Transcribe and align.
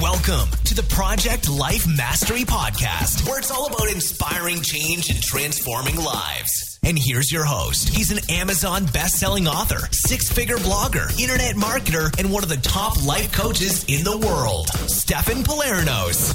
Welcome 0.00 0.48
to 0.64 0.74
the 0.74 0.82
Project 0.84 1.50
Life 1.50 1.86
Mastery 1.86 2.44
Podcast, 2.44 3.28
where 3.28 3.38
it's 3.38 3.50
all 3.50 3.66
about 3.66 3.90
inspiring 3.90 4.62
change 4.62 5.10
and 5.10 5.22
transforming 5.22 5.96
lives. 5.96 6.78
And 6.82 6.98
here's 6.98 7.30
your 7.30 7.44
host. 7.44 7.90
He's 7.90 8.10
an 8.10 8.18
Amazon 8.30 8.86
best-selling 8.94 9.46
author, 9.46 9.86
six-figure 9.90 10.56
blogger, 10.56 11.20
internet 11.20 11.56
marketer, 11.56 12.18
and 12.18 12.32
one 12.32 12.42
of 12.42 12.48
the 12.48 12.56
top 12.56 13.04
life 13.04 13.30
coaches 13.32 13.84
in 13.88 14.02
the 14.02 14.16
world, 14.26 14.68
Stefan 14.88 15.42
Pylarinos. 15.42 16.32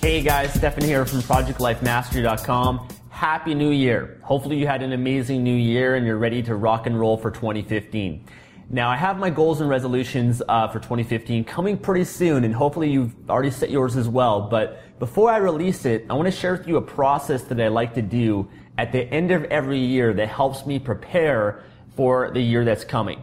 Hey 0.00 0.20
guys, 0.20 0.52
Stefan 0.54 0.82
here 0.82 1.06
from 1.06 1.20
ProjectLifeMastery.com. 1.20 2.88
Happy 3.10 3.54
New 3.54 3.70
Year. 3.70 4.18
Hopefully 4.24 4.56
you 4.56 4.66
had 4.66 4.82
an 4.82 4.92
amazing 4.92 5.44
new 5.44 5.54
year 5.54 5.94
and 5.94 6.04
you're 6.04 6.18
ready 6.18 6.42
to 6.42 6.56
rock 6.56 6.88
and 6.88 6.98
roll 6.98 7.16
for 7.16 7.30
2015. 7.30 8.24
Now, 8.70 8.90
I 8.90 8.96
have 8.96 9.16
my 9.16 9.30
goals 9.30 9.62
and 9.62 9.70
resolutions 9.70 10.42
uh, 10.46 10.68
for 10.68 10.78
2015 10.78 11.44
coming 11.44 11.78
pretty 11.78 12.04
soon, 12.04 12.44
and 12.44 12.54
hopefully 12.54 12.90
you've 12.90 13.14
already 13.30 13.50
set 13.50 13.70
yours 13.70 13.96
as 13.96 14.06
well. 14.06 14.42
But 14.42 14.98
before 14.98 15.30
I 15.30 15.38
release 15.38 15.86
it, 15.86 16.04
I 16.10 16.12
want 16.12 16.26
to 16.26 16.38
share 16.38 16.52
with 16.52 16.68
you 16.68 16.76
a 16.76 16.82
process 16.82 17.44
that 17.44 17.58
I 17.58 17.68
like 17.68 17.94
to 17.94 18.02
do 18.02 18.46
at 18.76 18.92
the 18.92 19.00
end 19.04 19.30
of 19.30 19.44
every 19.44 19.78
year 19.78 20.12
that 20.12 20.28
helps 20.28 20.66
me 20.66 20.78
prepare 20.78 21.64
for 21.96 22.30
the 22.30 22.42
year 22.42 22.66
that's 22.66 22.84
coming. 22.84 23.22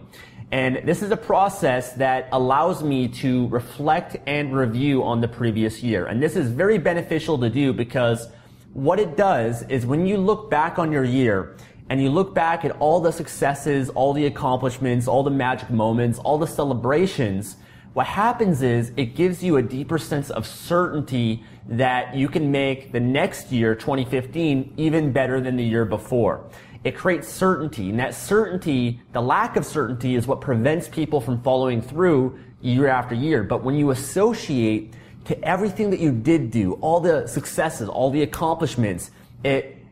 And 0.52 0.81
this 0.83 1.03
is 1.03 1.11
a 1.11 1.17
process 1.17 1.94
that 1.94 2.27
allows 2.31 2.81
me 2.81 3.08
to 3.09 3.48
reflect 3.50 4.17
and 4.25 4.55
review 4.55 5.03
on 5.03 5.22
the 5.22 5.27
previous 5.27 5.83
year. 5.83 6.08
And 6.08 6.23
this 6.23 6.36
is 6.36 6.50
very 6.50 6.80
beneficial 6.80 7.38
to 7.38 7.52
do 7.52 7.72
because 7.72 8.30
what 8.73 9.00
it 9.00 9.16
does 9.16 9.61
is 9.64 9.86
when 9.86 10.08
you 10.08 10.17
look 10.17 10.50
back 10.50 10.80
on 10.80 10.92
your 10.92 11.03
year, 11.03 11.55
and 11.89 12.02
you 12.02 12.09
look 12.09 12.33
back 12.33 12.66
at 12.66 12.72
all 12.80 13.00
the 13.00 13.11
successes, 13.11 13.89
all 13.89 14.14
the 14.14 14.25
accomplishments, 14.25 15.08
all 15.08 15.23
the 15.23 15.30
magic 15.30 15.69
moments, 15.69 16.19
all 16.19 16.38
the 16.38 16.47
celebrations, 16.47 17.58
what 17.94 18.08
happens 18.08 18.61
is 18.61 18.92
it 18.97 19.16
gives 19.16 19.42
you 19.42 19.55
a 19.55 19.61
deeper 19.61 19.97
sense 19.97 20.30
of 20.30 20.45
certainty 20.45 21.45
that 21.69 22.14
you 22.14 22.27
can 22.27 22.52
make 22.52 22.92
the 22.92 23.00
next 23.00 23.53
year, 23.53 23.73
2015, 23.73 24.73
even 24.75 25.14
better 25.14 25.39
than 25.39 25.55
the 25.55 25.64
year 25.64 25.86
before. 25.86 26.44
It 26.83 26.97
creates 26.97 27.30
certainty, 27.30 27.89
and 27.89 27.99
that 27.99 28.14
certainty, 28.14 28.99
the 29.14 29.22
lack 29.22 29.55
of 29.55 29.66
certainty 29.66 30.16
is 30.16 30.27
what 30.27 30.42
prevents 30.42 30.89
people 30.89 31.22
from 31.22 31.42
following 31.42 31.81
through 31.81 32.38
year 32.61 32.88
after 32.88 33.16
year. 33.16 33.44
But 33.44 33.64
when 33.64 33.75
you 33.75 33.92
associate 33.92 34.94
to 35.23 35.42
everything 35.42 35.89
that 35.92 36.02
you 36.02 36.11
did 36.11 36.52
do, 36.52 36.73
all 36.81 36.99
the 36.99 37.27
successes, 37.27 37.88
all 37.88 38.11
the 38.11 38.23
accomplishments, 38.23 39.11
it 39.45 39.84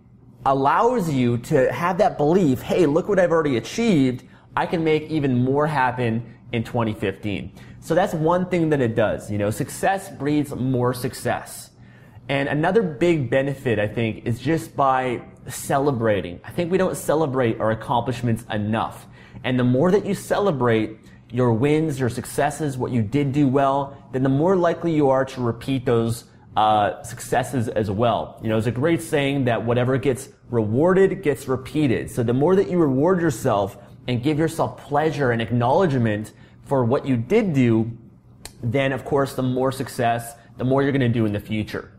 allows 0.45 1.09
you 1.09 1.37
to 1.37 1.71
have 1.71 1.97
that 1.99 2.17
belief, 2.17 2.61
hey, 2.61 2.85
look 2.85 3.07
what 3.07 3.19
I've 3.19 3.31
already 3.31 3.57
achieved. 3.57 4.23
I 4.55 4.65
can 4.65 4.83
make 4.83 5.03
even 5.03 5.43
more 5.43 5.67
happen 5.67 6.35
in 6.51 6.63
2015. 6.63 7.51
So 7.79 7.95
that's 7.95 8.13
one 8.13 8.49
thing 8.49 8.69
that 8.69 8.81
it 8.81 8.95
does. 8.95 9.31
You 9.31 9.37
know, 9.37 9.49
success 9.49 10.09
breeds 10.09 10.53
more 10.55 10.93
success. 10.93 11.71
And 12.29 12.47
another 12.47 12.81
big 12.81 13.29
benefit, 13.29 13.79
I 13.79 13.87
think, 13.87 14.25
is 14.25 14.39
just 14.39 14.75
by 14.75 15.21
celebrating. 15.47 16.39
I 16.45 16.51
think 16.51 16.71
we 16.71 16.77
don't 16.77 16.95
celebrate 16.95 17.59
our 17.59 17.71
accomplishments 17.71 18.45
enough. 18.49 19.07
And 19.43 19.59
the 19.59 19.63
more 19.63 19.91
that 19.91 20.05
you 20.05 20.13
celebrate 20.13 20.97
your 21.29 21.51
wins, 21.51 21.99
your 21.99 22.09
successes, 22.09 22.77
what 22.77 22.91
you 22.91 23.01
did 23.01 23.33
do 23.33 23.47
well, 23.47 23.97
then 24.13 24.23
the 24.23 24.29
more 24.29 24.55
likely 24.55 24.93
you 24.93 25.09
are 25.09 25.25
to 25.25 25.41
repeat 25.41 25.85
those 25.85 26.25
uh, 26.55 27.01
successes 27.03 27.67
as 27.67 27.89
well. 27.89 28.39
You 28.43 28.49
know, 28.49 28.57
it's 28.57 28.67
a 28.67 28.71
great 28.71 29.01
saying 29.01 29.45
that 29.45 29.65
whatever 29.65 29.97
gets 29.97 30.29
rewarded 30.49 31.23
gets 31.23 31.47
repeated. 31.47 32.11
So 32.11 32.23
the 32.23 32.33
more 32.33 32.55
that 32.55 32.69
you 32.69 32.77
reward 32.77 33.21
yourself 33.21 33.77
and 34.07 34.21
give 34.21 34.37
yourself 34.37 34.77
pleasure 34.85 35.31
and 35.31 35.41
acknowledgement 35.41 36.33
for 36.65 36.85
what 36.85 37.05
you 37.05 37.17
did 37.17 37.53
do, 37.53 37.91
then 38.61 38.91
of 38.91 39.03
course 39.03 39.33
the 39.33 39.43
more 39.43 39.71
success, 39.71 40.35
the 40.57 40.63
more 40.63 40.83
you're 40.83 40.91
going 40.91 41.01
to 41.01 41.09
do 41.09 41.25
in 41.25 41.33
the 41.33 41.39
future. 41.39 41.91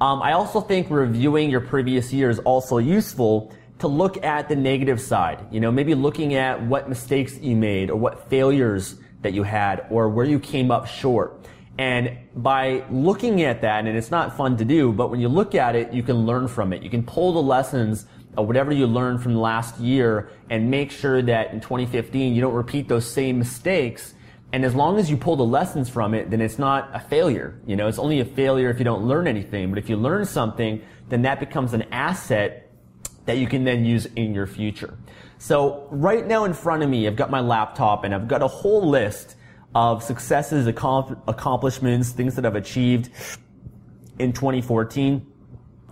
Um, 0.00 0.22
I 0.22 0.32
also 0.32 0.60
think 0.60 0.88
reviewing 0.90 1.50
your 1.50 1.60
previous 1.60 2.12
year 2.12 2.30
is 2.30 2.38
also 2.40 2.78
useful 2.78 3.52
to 3.80 3.88
look 3.88 4.22
at 4.24 4.48
the 4.48 4.56
negative 4.56 5.00
side. 5.00 5.44
You 5.50 5.60
know, 5.60 5.70
maybe 5.70 5.94
looking 5.94 6.34
at 6.34 6.62
what 6.62 6.88
mistakes 6.88 7.38
you 7.38 7.56
made 7.56 7.90
or 7.90 7.96
what 7.96 8.28
failures 8.30 8.96
that 9.22 9.32
you 9.32 9.42
had 9.42 9.86
or 9.90 10.08
where 10.08 10.26
you 10.26 10.38
came 10.38 10.70
up 10.70 10.86
short. 10.86 11.44
And 11.78 12.18
by 12.34 12.84
looking 12.90 13.42
at 13.42 13.60
that, 13.62 13.86
and 13.86 13.96
it's 13.96 14.10
not 14.10 14.36
fun 14.36 14.56
to 14.56 14.64
do, 14.64 14.92
but 14.92 15.10
when 15.10 15.20
you 15.20 15.28
look 15.28 15.54
at 15.54 15.76
it, 15.76 15.92
you 15.92 16.02
can 16.02 16.26
learn 16.26 16.48
from 16.48 16.72
it. 16.72 16.82
You 16.82 16.90
can 16.90 17.04
pull 17.04 17.32
the 17.32 17.42
lessons 17.42 18.06
of 18.36 18.48
whatever 18.48 18.72
you 18.72 18.86
learned 18.86 19.22
from 19.22 19.36
last 19.36 19.78
year 19.78 20.30
and 20.50 20.70
make 20.70 20.90
sure 20.90 21.22
that 21.22 21.52
in 21.52 21.60
2015 21.60 22.34
you 22.34 22.40
don't 22.40 22.54
repeat 22.54 22.88
those 22.88 23.08
same 23.08 23.38
mistakes. 23.38 24.14
And 24.52 24.64
as 24.64 24.74
long 24.74 24.98
as 24.98 25.08
you 25.08 25.16
pull 25.16 25.36
the 25.36 25.44
lessons 25.44 25.88
from 25.88 26.14
it, 26.14 26.30
then 26.30 26.40
it's 26.40 26.58
not 26.58 26.90
a 26.94 27.00
failure. 27.00 27.60
You 27.64 27.76
know, 27.76 27.86
it's 27.86 27.98
only 27.98 28.18
a 28.20 28.24
failure 28.24 28.70
if 28.70 28.78
you 28.78 28.84
don't 28.84 29.06
learn 29.06 29.28
anything. 29.28 29.70
But 29.70 29.78
if 29.78 29.88
you 29.88 29.96
learn 29.96 30.24
something, 30.24 30.82
then 31.08 31.22
that 31.22 31.38
becomes 31.38 31.74
an 31.74 31.82
asset 31.92 32.70
that 33.26 33.38
you 33.38 33.46
can 33.46 33.62
then 33.62 33.84
use 33.84 34.06
in 34.16 34.34
your 34.34 34.46
future. 34.46 34.98
So 35.38 35.86
right 35.90 36.26
now 36.26 36.44
in 36.44 36.54
front 36.54 36.82
of 36.82 36.88
me, 36.88 37.06
I've 37.06 37.14
got 37.14 37.30
my 37.30 37.40
laptop 37.40 38.02
and 38.02 38.14
I've 38.14 38.26
got 38.26 38.42
a 38.42 38.48
whole 38.48 38.88
list 38.88 39.36
of 39.78 40.02
successes, 40.02 40.66
accomplishments, 40.66 42.10
things 42.10 42.34
that 42.34 42.44
I've 42.44 42.56
achieved 42.56 43.10
in 44.18 44.32
2014. 44.32 45.24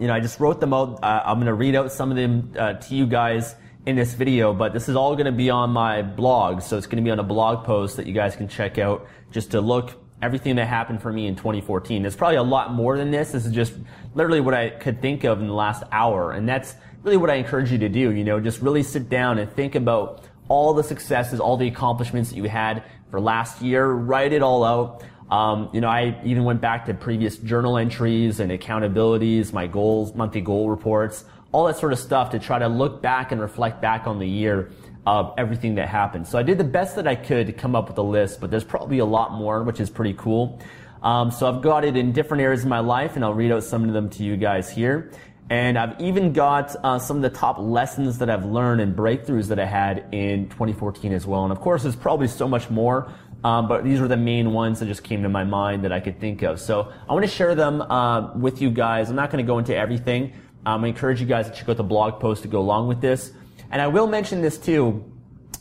You 0.00 0.06
know, 0.08 0.12
I 0.12 0.18
just 0.18 0.40
wrote 0.40 0.58
them 0.58 0.74
out. 0.74 1.04
Uh, 1.04 1.22
I'm 1.24 1.36
going 1.36 1.46
to 1.46 1.54
read 1.54 1.76
out 1.76 1.92
some 1.92 2.10
of 2.10 2.16
them 2.16 2.52
uh, 2.58 2.72
to 2.72 2.94
you 2.96 3.06
guys 3.06 3.54
in 3.86 3.94
this 3.94 4.12
video, 4.14 4.52
but 4.52 4.72
this 4.72 4.88
is 4.88 4.96
all 4.96 5.14
going 5.14 5.26
to 5.26 5.32
be 5.32 5.50
on 5.50 5.70
my 5.70 6.02
blog. 6.02 6.62
So 6.62 6.76
it's 6.76 6.88
going 6.88 6.96
to 6.96 7.06
be 7.06 7.12
on 7.12 7.20
a 7.20 7.22
blog 7.22 7.64
post 7.64 7.96
that 7.98 8.08
you 8.08 8.12
guys 8.12 8.34
can 8.34 8.48
check 8.48 8.76
out 8.78 9.06
just 9.30 9.52
to 9.52 9.60
look 9.60 9.94
everything 10.20 10.56
that 10.56 10.66
happened 10.66 11.00
for 11.00 11.12
me 11.12 11.28
in 11.28 11.36
2014. 11.36 12.02
There's 12.02 12.16
probably 12.16 12.38
a 12.38 12.42
lot 12.42 12.72
more 12.72 12.98
than 12.98 13.12
this. 13.12 13.30
This 13.30 13.46
is 13.46 13.52
just 13.52 13.72
literally 14.16 14.40
what 14.40 14.54
I 14.54 14.70
could 14.70 15.00
think 15.00 15.22
of 15.22 15.40
in 15.40 15.46
the 15.46 15.54
last 15.54 15.84
hour. 15.92 16.32
And 16.32 16.48
that's 16.48 16.74
really 17.04 17.18
what 17.18 17.30
I 17.30 17.34
encourage 17.34 17.70
you 17.70 17.78
to 17.78 17.88
do. 17.88 18.10
You 18.10 18.24
know, 18.24 18.40
just 18.40 18.60
really 18.60 18.82
sit 18.82 19.08
down 19.08 19.38
and 19.38 19.48
think 19.52 19.76
about 19.76 20.24
all 20.48 20.74
the 20.74 20.82
successes, 20.82 21.40
all 21.40 21.56
the 21.56 21.68
accomplishments 21.68 22.30
that 22.30 22.36
you 22.36 22.44
had 22.44 22.84
for 23.10 23.20
last 23.20 23.62
year, 23.62 23.86
write 23.86 24.32
it 24.32 24.42
all 24.42 24.64
out. 24.64 25.04
Um, 25.30 25.70
you 25.72 25.80
know, 25.80 25.88
I 25.88 26.20
even 26.24 26.44
went 26.44 26.60
back 26.60 26.86
to 26.86 26.94
previous 26.94 27.36
journal 27.36 27.78
entries 27.78 28.38
and 28.38 28.52
accountabilities, 28.52 29.52
my 29.52 29.66
goals, 29.66 30.14
monthly 30.14 30.40
goal 30.40 30.70
reports, 30.70 31.24
all 31.50 31.66
that 31.66 31.76
sort 31.78 31.92
of 31.92 31.98
stuff 31.98 32.30
to 32.30 32.38
try 32.38 32.58
to 32.58 32.68
look 32.68 33.02
back 33.02 33.32
and 33.32 33.40
reflect 33.40 33.80
back 33.80 34.06
on 34.06 34.18
the 34.18 34.28
year 34.28 34.70
of 35.06 35.34
everything 35.38 35.76
that 35.76 35.88
happened. 35.88 36.26
So 36.26 36.38
I 36.38 36.42
did 36.42 36.58
the 36.58 36.64
best 36.64 36.96
that 36.96 37.06
I 37.06 37.14
could 37.14 37.46
to 37.46 37.52
come 37.52 37.74
up 37.74 37.88
with 37.88 37.98
a 37.98 38.02
list, 38.02 38.40
but 38.40 38.50
there's 38.50 38.64
probably 38.64 38.98
a 38.98 39.04
lot 39.04 39.32
more, 39.32 39.62
which 39.62 39.80
is 39.80 39.88
pretty 39.88 40.14
cool. 40.14 40.60
Um, 41.02 41.30
so 41.30 41.46
I've 41.46 41.62
got 41.62 41.84
it 41.84 41.96
in 41.96 42.12
different 42.12 42.42
areas 42.42 42.62
of 42.62 42.68
my 42.68 42.80
life, 42.80 43.14
and 43.14 43.24
I'll 43.24 43.34
read 43.34 43.52
out 43.52 43.62
some 43.62 43.84
of 43.84 43.92
them 43.92 44.10
to 44.10 44.24
you 44.24 44.36
guys 44.36 44.70
here. 44.70 45.12
And 45.48 45.78
I've 45.78 46.00
even 46.00 46.32
got 46.32 46.74
uh, 46.82 46.98
some 46.98 47.16
of 47.16 47.22
the 47.22 47.30
top 47.30 47.58
lessons 47.58 48.18
that 48.18 48.28
I've 48.28 48.44
learned 48.44 48.80
and 48.80 48.96
breakthroughs 48.96 49.46
that 49.48 49.60
I 49.60 49.64
had 49.64 50.06
in 50.12 50.48
2014 50.48 51.12
as 51.12 51.24
well. 51.24 51.44
And 51.44 51.52
of 51.52 51.60
course, 51.60 51.84
there's 51.84 51.94
probably 51.94 52.26
so 52.26 52.48
much 52.48 52.68
more, 52.68 53.12
um, 53.44 53.68
but 53.68 53.84
these 53.84 54.00
were 54.00 54.08
the 54.08 54.16
main 54.16 54.52
ones 54.52 54.80
that 54.80 54.86
just 54.86 55.04
came 55.04 55.22
to 55.22 55.28
my 55.28 55.44
mind 55.44 55.84
that 55.84 55.92
I 55.92 56.00
could 56.00 56.18
think 56.18 56.42
of. 56.42 56.58
So 56.58 56.92
I 57.08 57.12
want 57.12 57.24
to 57.24 57.30
share 57.30 57.54
them 57.54 57.80
uh, 57.80 58.34
with 58.34 58.60
you 58.60 58.70
guys. 58.70 59.08
I'm 59.08 59.14
not 59.14 59.30
going 59.30 59.44
to 59.44 59.46
go 59.46 59.58
into 59.58 59.76
everything. 59.76 60.32
Um, 60.64 60.82
I 60.82 60.88
encourage 60.88 61.20
you 61.20 61.26
guys 61.26 61.48
to 61.48 61.54
check 61.54 61.68
out 61.68 61.76
the 61.76 61.84
blog 61.84 62.18
post 62.18 62.42
to 62.42 62.48
go 62.48 62.58
along 62.58 62.88
with 62.88 63.00
this. 63.00 63.32
And 63.70 63.80
I 63.80 63.86
will 63.86 64.08
mention 64.08 64.42
this 64.42 64.58
too, 64.58 65.04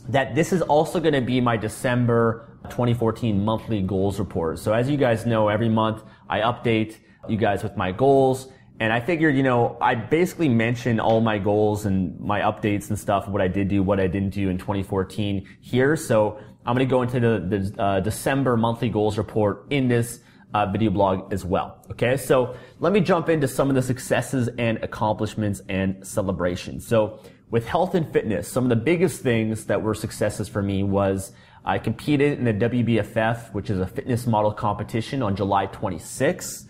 that 0.08 0.34
this 0.34 0.52
is 0.52 0.62
also 0.62 0.98
going 0.98 1.14
to 1.14 1.20
be 1.20 1.40
my 1.40 1.56
December 1.56 2.48
2014 2.70 3.44
monthly 3.44 3.82
goals 3.82 4.18
report. 4.18 4.58
So 4.58 4.72
as 4.72 4.90
you 4.90 4.96
guys 4.96 5.26
know, 5.26 5.46
every 5.48 5.68
month 5.68 6.02
I 6.28 6.40
update 6.40 6.96
you 7.28 7.36
guys 7.36 7.62
with 7.62 7.76
my 7.76 7.92
goals 7.92 8.48
and 8.78 8.92
I 8.92 9.00
figured, 9.00 9.36
you 9.36 9.42
know, 9.42 9.76
I 9.80 9.94
basically 9.94 10.48
mentioned 10.48 11.00
all 11.00 11.20
my 11.20 11.38
goals 11.38 11.86
and 11.86 12.18
my 12.20 12.40
updates 12.40 12.90
and 12.90 12.98
stuff, 12.98 13.26
what 13.26 13.40
I 13.40 13.48
did 13.48 13.68
do, 13.68 13.82
what 13.82 13.98
I 13.98 14.06
didn't 14.06 14.30
do 14.30 14.50
in 14.50 14.58
2014 14.58 15.46
here. 15.60 15.96
So 15.96 16.38
I'm 16.66 16.76
going 16.76 16.86
to 16.86 16.90
go 16.90 17.02
into 17.02 17.20
the, 17.20 17.58
the 17.58 17.82
uh, 17.82 18.00
December 18.00 18.56
monthly 18.56 18.90
goals 18.90 19.16
report 19.16 19.66
in 19.70 19.88
this 19.88 20.20
uh, 20.52 20.66
video 20.66 20.90
blog 20.90 21.32
as 21.32 21.44
well. 21.44 21.84
Okay, 21.90 22.16
so 22.16 22.54
let 22.78 22.92
me 22.92 23.00
jump 23.00 23.28
into 23.28 23.48
some 23.48 23.68
of 23.68 23.74
the 23.74 23.82
successes 23.82 24.48
and 24.58 24.78
accomplishments 24.78 25.62
and 25.68 26.06
celebrations. 26.06 26.86
So 26.86 27.20
with 27.50 27.66
health 27.66 27.94
and 27.94 28.10
fitness, 28.12 28.50
some 28.50 28.64
of 28.64 28.70
the 28.70 28.76
biggest 28.76 29.22
things 29.22 29.66
that 29.66 29.82
were 29.82 29.94
successes 29.94 30.48
for 30.48 30.62
me 30.62 30.82
was 30.82 31.32
I 31.64 31.78
competed 31.78 32.38
in 32.38 32.44
the 32.44 32.68
WBFF, 32.68 33.52
which 33.52 33.70
is 33.70 33.80
a 33.80 33.86
fitness 33.86 34.26
model 34.26 34.52
competition 34.52 35.22
on 35.22 35.34
July 35.34 35.66
26th. 35.66 36.65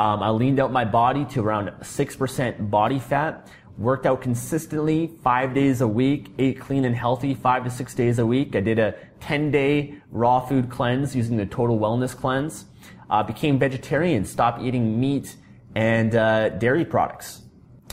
Um, 0.00 0.22
I 0.22 0.30
leaned 0.30 0.60
out 0.60 0.72
my 0.72 0.86
body 0.86 1.26
to 1.26 1.42
around 1.42 1.68
6% 1.68 2.70
body 2.70 2.98
fat, 2.98 3.46
worked 3.76 4.06
out 4.06 4.22
consistently 4.22 5.10
five 5.22 5.52
days 5.52 5.82
a 5.82 5.86
week, 5.86 6.32
ate 6.38 6.58
clean 6.58 6.86
and 6.86 6.96
healthy 6.96 7.34
five 7.34 7.64
to 7.64 7.70
six 7.70 7.94
days 7.94 8.18
a 8.18 8.24
week. 8.24 8.56
I 8.56 8.60
did 8.60 8.78
a 8.78 8.94
10 9.20 9.50
day 9.50 9.96
raw 10.10 10.40
food 10.40 10.70
cleanse 10.70 11.14
using 11.14 11.36
the 11.36 11.44
total 11.44 11.78
wellness 11.78 12.16
cleanse. 12.16 12.64
Uh, 13.10 13.22
became 13.22 13.58
vegetarian, 13.58 14.24
stopped 14.24 14.62
eating 14.62 14.98
meat 14.98 15.36
and 15.74 16.14
uh, 16.14 16.48
dairy 16.48 16.86
products. 16.86 17.42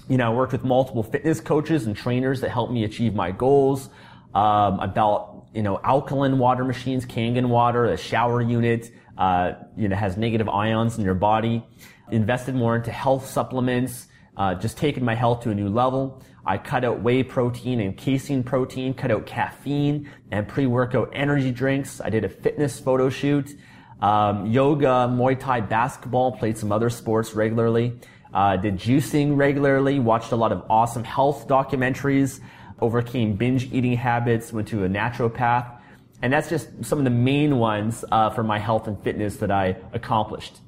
You 0.08 0.16
know, 0.16 0.32
I 0.32 0.34
worked 0.34 0.54
with 0.54 0.64
multiple 0.64 1.04
fitness 1.04 1.42
coaches 1.42 1.88
and 1.88 1.94
trainers 1.94 2.40
that 2.40 2.52
helped 2.52 2.72
me 2.72 2.86
achieve 2.86 3.16
my 3.16 3.32
goals. 3.32 3.90
Um, 4.34 4.80
about 4.80 5.48
you 5.54 5.64
know 5.64 5.82
alkaline 5.84 6.38
water 6.38 6.64
machines, 6.64 7.06
Kangen 7.06 7.50
water, 7.50 7.86
a 7.88 7.98
shower 7.98 8.40
unit, 8.40 8.92
uh, 9.18 9.54
you 9.76 9.88
know 9.88 9.96
has 9.96 10.18
negative 10.18 10.50
ions 10.50 10.98
in 10.98 11.04
your 11.04 11.16
body. 11.16 11.64
Invested 12.12 12.56
more 12.56 12.76
into 12.76 12.92
health 12.92 13.28
supplements, 13.28 14.08
uh, 14.38 14.56
just 14.56 14.78
taking 14.78 15.04
my 15.04 15.16
health 15.16 15.44
to 15.44 15.50
a 15.50 15.56
new 15.56 15.70
level. 15.70 16.22
I 16.46 16.58
cut 16.58 16.86
out 16.86 17.02
whey 17.02 17.24
protein 17.24 17.82
and 17.82 17.98
casein 17.98 18.42
protein, 18.44 18.94
cut 18.94 19.12
out 19.12 19.26
caffeine 19.26 20.10
and 20.32 20.48
pre-workout 20.48 21.10
energy 21.12 21.52
drinks. 21.52 22.00
I 22.00 22.10
did 22.10 22.24
a 22.24 22.30
fitness 22.30 22.80
photo 22.80 23.10
shoot, 23.10 23.54
um, 24.02 24.46
yoga, 24.46 25.10
Muay 25.12 25.38
Thai, 25.38 25.62
basketball, 25.62 26.32
played 26.32 26.58
some 26.58 26.72
other 26.72 26.90
sports 26.90 27.34
regularly. 27.34 28.00
Uh, 28.34 28.56
did 28.58 28.78
juicing 28.78 29.36
regularly, 29.36 30.00
watched 30.00 30.32
a 30.32 30.36
lot 30.36 30.52
of 30.52 30.64
awesome 30.70 31.04
health 31.04 31.48
documentaries, 31.48 32.40
overcame 32.80 33.36
binge 33.36 33.72
eating 33.74 33.94
habits, 33.94 34.54
went 34.54 34.68
to 34.68 34.84
a 34.84 34.90
naturopath. 34.90 35.77
And 36.22 36.34
that's 36.34 36.50
just 36.50 36.84
some 36.84 36.98
of 36.98 37.04
the 37.04 37.12
main 37.12 37.58
ones 37.60 38.04
uh, 38.12 38.30
for 38.32 38.44
my 38.44 38.60
health 38.60 38.88
and 38.88 39.02
fitness 39.04 39.38
that 39.38 39.52
I 39.52 39.78
accomplished. 39.94 40.60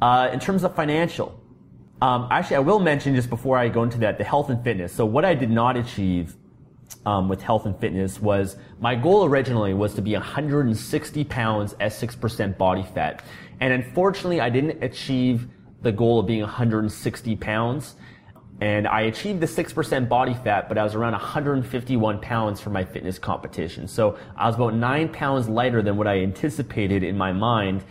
Uh, 0.00 0.30
in 0.32 0.40
terms 0.40 0.64
of 0.64 0.74
financial, 0.74 1.40
um, 2.00 2.28
actually, 2.30 2.56
I 2.56 2.60
will 2.60 2.78
mention 2.78 3.14
just 3.14 3.28
before 3.28 3.58
I 3.58 3.68
go 3.68 3.82
into 3.82 3.98
that 3.98 4.16
the 4.16 4.24
health 4.24 4.48
and 4.48 4.62
fitness. 4.64 4.92
So 4.92 5.04
what 5.04 5.24
I 5.24 5.34
did 5.34 5.50
not 5.50 5.76
achieve 5.76 6.34
um, 7.04 7.28
with 7.28 7.42
health 7.42 7.66
and 7.66 7.78
fitness 7.78 8.20
was 8.20 8.56
my 8.80 8.94
goal 8.94 9.24
originally 9.24 9.74
was 9.74 9.94
to 9.94 10.02
be 10.02 10.14
160 10.14 11.24
pounds 11.24 11.74
at 11.80 11.92
6% 11.92 12.56
body 12.56 12.86
fat. 12.94 13.22
And 13.60 13.72
unfortunately, 13.72 14.40
I 14.40 14.48
didn't 14.50 14.82
achieve 14.82 15.48
the 15.82 15.92
goal 15.92 16.20
of 16.20 16.26
being 16.26 16.40
160 16.40 17.36
pounds. 17.36 17.96
And 18.60 18.86
I 18.86 19.02
achieved 19.02 19.40
the 19.40 19.46
6% 19.46 20.08
body 20.08 20.34
fat, 20.34 20.68
but 20.68 20.76
I 20.76 20.84
was 20.84 20.94
around 20.94 21.12
151 21.12 22.20
pounds 22.20 22.60
for 22.60 22.68
my 22.68 22.84
fitness 22.84 23.18
competition. 23.18 23.88
So 23.88 24.18
I 24.36 24.46
was 24.46 24.56
about 24.56 24.74
nine 24.74 25.08
pounds 25.08 25.48
lighter 25.48 25.82
than 25.82 25.96
what 25.96 26.06
I 26.06 26.18
anticipated 26.18 27.02
in 27.02 27.16
my 27.16 27.32
mind. 27.32 27.84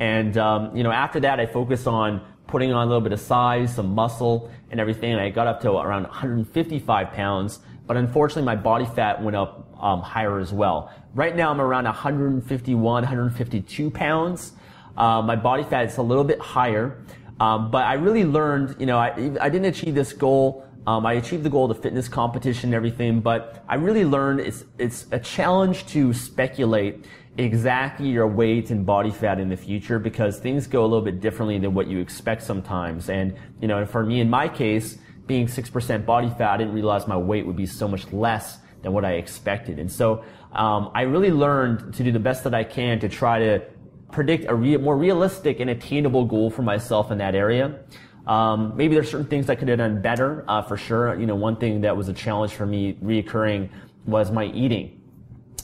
And, 0.00 0.36
um, 0.36 0.76
you 0.76 0.82
know, 0.82 0.90
after 0.90 1.20
that, 1.20 1.38
I 1.38 1.46
focused 1.46 1.86
on 1.86 2.20
putting 2.48 2.72
on 2.72 2.82
a 2.82 2.86
little 2.86 3.00
bit 3.00 3.12
of 3.12 3.20
size, 3.20 3.74
some 3.74 3.94
muscle, 3.94 4.50
and 4.70 4.80
everything. 4.80 5.12
And 5.12 5.20
I 5.20 5.30
got 5.30 5.46
up 5.46 5.60
to 5.62 5.70
around 5.72 6.04
155 6.04 7.12
pounds, 7.12 7.60
but 7.86 7.96
unfortunately, 7.96 8.44
my 8.44 8.56
body 8.56 8.84
fat 8.84 9.22
went 9.22 9.36
up 9.36 9.68
um, 9.80 10.00
higher 10.00 10.38
as 10.38 10.52
well. 10.52 10.92
Right 11.14 11.36
now, 11.36 11.50
I'm 11.50 11.60
around 11.60 11.84
151, 11.84 12.82
152 12.82 13.90
pounds. 13.90 14.52
Uh, 14.96 15.22
my 15.22 15.36
body 15.36 15.62
fat 15.62 15.86
is 15.86 15.96
a 15.98 16.02
little 16.02 16.24
bit 16.24 16.40
higher, 16.40 17.02
um, 17.40 17.70
but 17.70 17.84
I 17.84 17.94
really 17.94 18.24
learned. 18.24 18.76
You 18.78 18.86
know, 18.86 18.98
I, 18.98 19.08
I 19.40 19.48
didn't 19.48 19.66
achieve 19.66 19.94
this 19.94 20.12
goal. 20.12 20.64
Um, 20.86 21.04
I 21.04 21.14
achieved 21.14 21.42
the 21.42 21.50
goal 21.50 21.70
of 21.70 21.76
the 21.76 21.82
fitness 21.82 22.08
competition 22.08 22.68
and 22.68 22.74
everything, 22.74 23.20
but 23.20 23.64
I 23.68 23.74
really 23.74 24.04
learned 24.04 24.40
it's 24.40 24.64
it's 24.78 25.06
a 25.10 25.18
challenge 25.18 25.86
to 25.86 26.12
speculate 26.12 27.04
exactly 27.38 28.08
your 28.08 28.26
weight 28.26 28.70
and 28.70 28.86
body 28.86 29.10
fat 29.10 29.38
in 29.38 29.48
the 29.48 29.56
future 29.56 29.98
because 29.98 30.38
things 30.38 30.66
go 30.66 30.82
a 30.82 30.86
little 30.86 31.04
bit 31.04 31.20
differently 31.20 31.58
than 31.58 31.74
what 31.74 31.86
you 31.86 31.98
expect 31.98 32.42
sometimes. 32.42 33.10
And, 33.10 33.36
you 33.60 33.68
know, 33.68 33.84
for 33.84 34.04
me, 34.04 34.20
in 34.20 34.30
my 34.30 34.48
case, 34.48 34.98
being 35.26 35.46
6% 35.46 36.06
body 36.06 36.30
fat, 36.30 36.54
I 36.54 36.56
didn't 36.56 36.72
realize 36.72 37.06
my 37.06 37.16
weight 37.16 37.46
would 37.46 37.56
be 37.56 37.66
so 37.66 37.88
much 37.88 38.10
less 38.12 38.58
than 38.82 38.92
what 38.92 39.04
I 39.04 39.12
expected. 39.12 39.78
And 39.78 39.90
so, 39.90 40.24
um, 40.52 40.90
I 40.94 41.02
really 41.02 41.30
learned 41.30 41.94
to 41.94 42.04
do 42.04 42.12
the 42.12 42.18
best 42.18 42.44
that 42.44 42.54
I 42.54 42.64
can 42.64 43.00
to 43.00 43.08
try 43.08 43.38
to 43.40 43.62
predict 44.10 44.46
a 44.48 44.54
re- 44.54 44.76
more 44.76 44.96
realistic 44.96 45.60
and 45.60 45.70
attainable 45.70 46.24
goal 46.24 46.50
for 46.50 46.62
myself 46.62 47.10
in 47.10 47.18
that 47.18 47.34
area. 47.34 47.80
Um, 48.26 48.76
maybe 48.76 48.94
there's 48.94 49.10
certain 49.10 49.26
things 49.26 49.48
I 49.48 49.54
could 49.54 49.68
have 49.68 49.78
done 49.78 50.02
better, 50.02 50.44
uh, 50.48 50.62
for 50.62 50.76
sure. 50.76 51.18
You 51.18 51.26
know, 51.26 51.36
one 51.36 51.56
thing 51.56 51.82
that 51.82 51.96
was 51.96 52.08
a 52.08 52.12
challenge 52.12 52.52
for 52.52 52.66
me 52.66 52.94
reoccurring 52.94 53.70
was 54.04 54.30
my 54.30 54.46
eating 54.46 54.96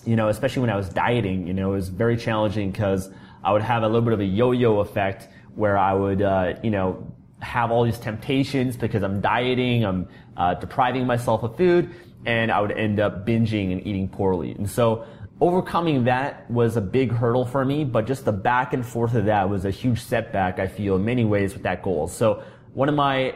you 0.04 0.16
know, 0.16 0.28
especially 0.28 0.60
when 0.60 0.70
I 0.70 0.76
was 0.76 0.88
dieting, 0.88 1.46
you 1.46 1.54
know, 1.54 1.72
it 1.72 1.76
was 1.76 1.88
very 1.88 2.16
challenging 2.16 2.70
because 2.70 3.10
I 3.44 3.52
would 3.52 3.62
have 3.62 3.82
a 3.82 3.86
little 3.86 4.02
bit 4.02 4.12
of 4.12 4.20
a 4.20 4.24
yo-yo 4.24 4.80
effect 4.80 5.28
where 5.54 5.76
I 5.78 5.92
would, 5.94 6.22
uh, 6.22 6.54
you 6.62 6.70
know, 6.70 7.06
have 7.40 7.70
all 7.70 7.84
these 7.84 7.98
temptations 7.98 8.76
because 8.76 9.02
I'm 9.02 9.20
dieting, 9.20 9.84
I'm 9.84 10.08
uh, 10.36 10.54
depriving 10.54 11.06
myself 11.06 11.42
of 11.42 11.56
food, 11.56 11.90
and 12.24 12.50
I 12.50 12.60
would 12.60 12.72
end 12.72 13.00
up 13.00 13.26
binging 13.26 13.72
and 13.72 13.86
eating 13.86 14.08
poorly. 14.08 14.52
And 14.52 14.68
so 14.68 15.06
overcoming 15.42 16.04
that 16.04 16.48
was 16.48 16.76
a 16.76 16.80
big 16.80 17.10
hurdle 17.10 17.44
for 17.44 17.64
me, 17.64 17.82
but 17.82 18.06
just 18.06 18.24
the 18.24 18.32
back 18.32 18.72
and 18.72 18.86
forth 18.86 19.12
of 19.14 19.24
that 19.24 19.50
was 19.50 19.64
a 19.64 19.72
huge 19.72 20.00
setback, 20.00 20.60
I 20.60 20.68
feel, 20.68 20.94
in 20.94 21.04
many 21.04 21.24
ways 21.24 21.52
with 21.52 21.64
that 21.64 21.82
goal. 21.82 22.06
So 22.06 22.44
one 22.74 22.88
of 22.88 22.94
my 22.94 23.34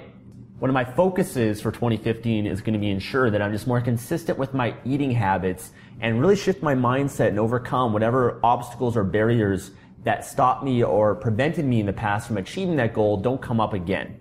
one 0.60 0.70
of 0.70 0.74
my 0.74 0.84
focuses 0.84 1.60
for 1.60 1.72
2015 1.72 2.46
is 2.46 2.60
going 2.60 2.74
to 2.74 2.78
be 2.78 2.90
ensure 2.90 3.28
that 3.28 3.42
I'm 3.42 3.52
just 3.52 3.66
more 3.66 3.80
consistent 3.80 4.38
with 4.38 4.54
my 4.54 4.74
eating 4.84 5.10
habits 5.10 5.72
and 6.00 6.20
really 6.20 6.36
shift 6.36 6.62
my 6.62 6.74
mindset 6.74 7.28
and 7.28 7.40
overcome 7.40 7.92
whatever 7.92 8.40
obstacles 8.42 8.96
or 8.96 9.02
barriers 9.02 9.72
that 10.04 10.24
stopped 10.24 10.62
me 10.62 10.84
or 10.84 11.16
prevented 11.16 11.64
me 11.64 11.80
in 11.80 11.86
the 11.86 11.92
past 11.92 12.28
from 12.28 12.38
achieving 12.38 12.76
that 12.76 12.94
goal 12.94 13.16
don't 13.16 13.42
come 13.42 13.60
up 13.60 13.74
again. 13.74 14.18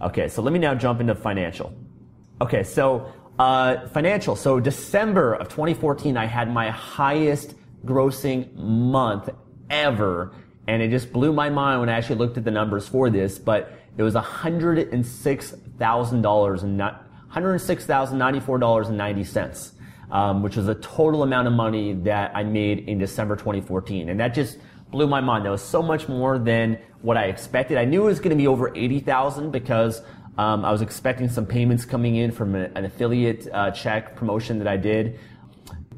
Okay, 0.00 0.28
so 0.28 0.40
let 0.42 0.52
me 0.52 0.60
now 0.60 0.74
jump 0.76 1.00
into 1.00 1.14
financial. 1.14 1.74
Okay, 2.40 2.62
so 2.62 3.12
uh, 3.38 3.86
financial. 3.88 4.36
So 4.36 4.60
December 4.60 5.34
of 5.34 5.48
2014, 5.48 6.16
I 6.16 6.24
had 6.26 6.52
my 6.52 6.70
highest 6.70 7.54
grossing 7.84 8.54
month 8.54 9.28
ever, 9.70 10.32
and 10.66 10.82
it 10.82 10.90
just 10.90 11.12
blew 11.12 11.32
my 11.32 11.48
mind 11.50 11.78
when 11.80 11.88
I 11.88 11.92
actually 11.92 12.16
looked 12.16 12.36
at 12.38 12.44
the 12.44 12.50
numbers 12.50 12.88
for 12.88 13.08
this. 13.10 13.38
But 13.38 13.72
it 13.96 14.02
was 14.02 14.14
$106,000 14.14 16.62
and 16.62 16.76
not 16.76 17.04
$106,094.90 17.32 19.72
um, 20.10 20.42
which 20.42 20.56
was 20.56 20.68
a 20.68 20.74
total 20.76 21.22
amount 21.22 21.48
of 21.48 21.54
money 21.54 21.92
that 21.92 22.32
I 22.34 22.44
made 22.44 22.88
in 22.88 22.98
December 22.98 23.36
2014. 23.36 24.08
And 24.08 24.20
that 24.20 24.34
just 24.34 24.58
blew 24.90 25.06
my 25.06 25.20
mind. 25.20 25.44
That 25.44 25.50
was 25.50 25.62
so 25.62 25.82
much 25.82 26.08
more 26.08 26.38
than 26.38 26.78
what 27.02 27.16
I 27.16 27.24
expected. 27.24 27.78
I 27.78 27.84
knew 27.84 28.02
it 28.02 28.06
was 28.06 28.20
going 28.20 28.30
to 28.30 28.36
be 28.36 28.46
over 28.46 28.74
80,000 28.74 29.50
because 29.50 30.02
um, 30.38 30.64
I 30.64 30.70
was 30.70 30.82
expecting 30.82 31.28
some 31.28 31.46
payments 31.46 31.84
coming 31.84 32.16
in 32.16 32.30
from 32.30 32.54
an 32.54 32.84
affiliate 32.84 33.48
uh, 33.52 33.70
check 33.70 34.16
promotion 34.16 34.58
that 34.58 34.68
I 34.68 34.76
did. 34.76 35.18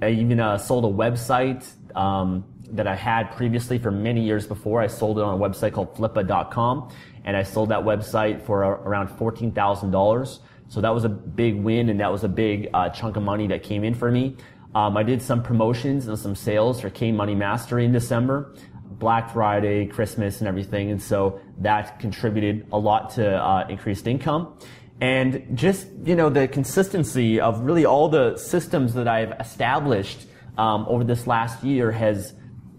I 0.00 0.10
even 0.10 0.38
uh, 0.38 0.58
sold 0.58 0.84
a 0.84 0.88
website 0.88 1.66
um, 1.96 2.44
that 2.70 2.86
I 2.86 2.94
had 2.94 3.32
previously 3.32 3.78
for 3.78 3.90
many 3.90 4.22
years 4.22 4.46
before. 4.46 4.80
I 4.80 4.86
sold 4.86 5.18
it 5.18 5.24
on 5.24 5.34
a 5.34 5.38
website 5.38 5.72
called 5.72 5.94
flippa.com, 5.96 6.92
and 7.24 7.36
I 7.36 7.42
sold 7.42 7.70
that 7.70 7.80
website 7.80 8.40
for 8.42 8.64
uh, 8.64 8.68
around 8.68 9.08
$14,000. 9.08 10.38
So 10.68 10.80
that 10.80 10.90
was 10.90 11.04
a 11.04 11.08
big 11.08 11.56
win 11.56 11.88
and 11.88 11.98
that 12.00 12.12
was 12.12 12.24
a 12.24 12.28
big 12.28 12.68
uh, 12.74 12.90
chunk 12.90 13.16
of 13.16 13.22
money 13.22 13.46
that 13.48 13.62
came 13.62 13.84
in 13.84 13.94
for 13.94 14.10
me. 14.10 14.36
Um, 14.74 14.96
I 14.96 15.02
did 15.02 15.22
some 15.22 15.42
promotions 15.42 16.06
and 16.08 16.18
some 16.18 16.34
sales 16.34 16.80
for 16.80 16.90
K 16.90 17.10
Money 17.10 17.34
Mastery 17.34 17.86
in 17.86 17.92
December, 17.92 18.54
Black 18.98 19.32
Friday, 19.32 19.86
Christmas, 19.86 20.40
and 20.40 20.48
everything. 20.48 20.90
And 20.90 21.00
so 21.00 21.40
that 21.58 22.00
contributed 22.00 22.66
a 22.72 22.78
lot 22.78 23.10
to 23.10 23.36
uh, 23.36 23.66
increased 23.68 24.06
income. 24.06 24.58
And 25.00 25.56
just, 25.56 25.86
you 26.04 26.16
know, 26.16 26.28
the 26.28 26.48
consistency 26.48 27.40
of 27.40 27.60
really 27.60 27.84
all 27.84 28.08
the 28.08 28.36
systems 28.36 28.94
that 28.94 29.06
I've 29.06 29.32
established 29.40 30.26
um, 30.56 30.86
over 30.88 31.04
this 31.04 31.26
last 31.26 31.62
year 31.62 31.92
has 31.92 32.34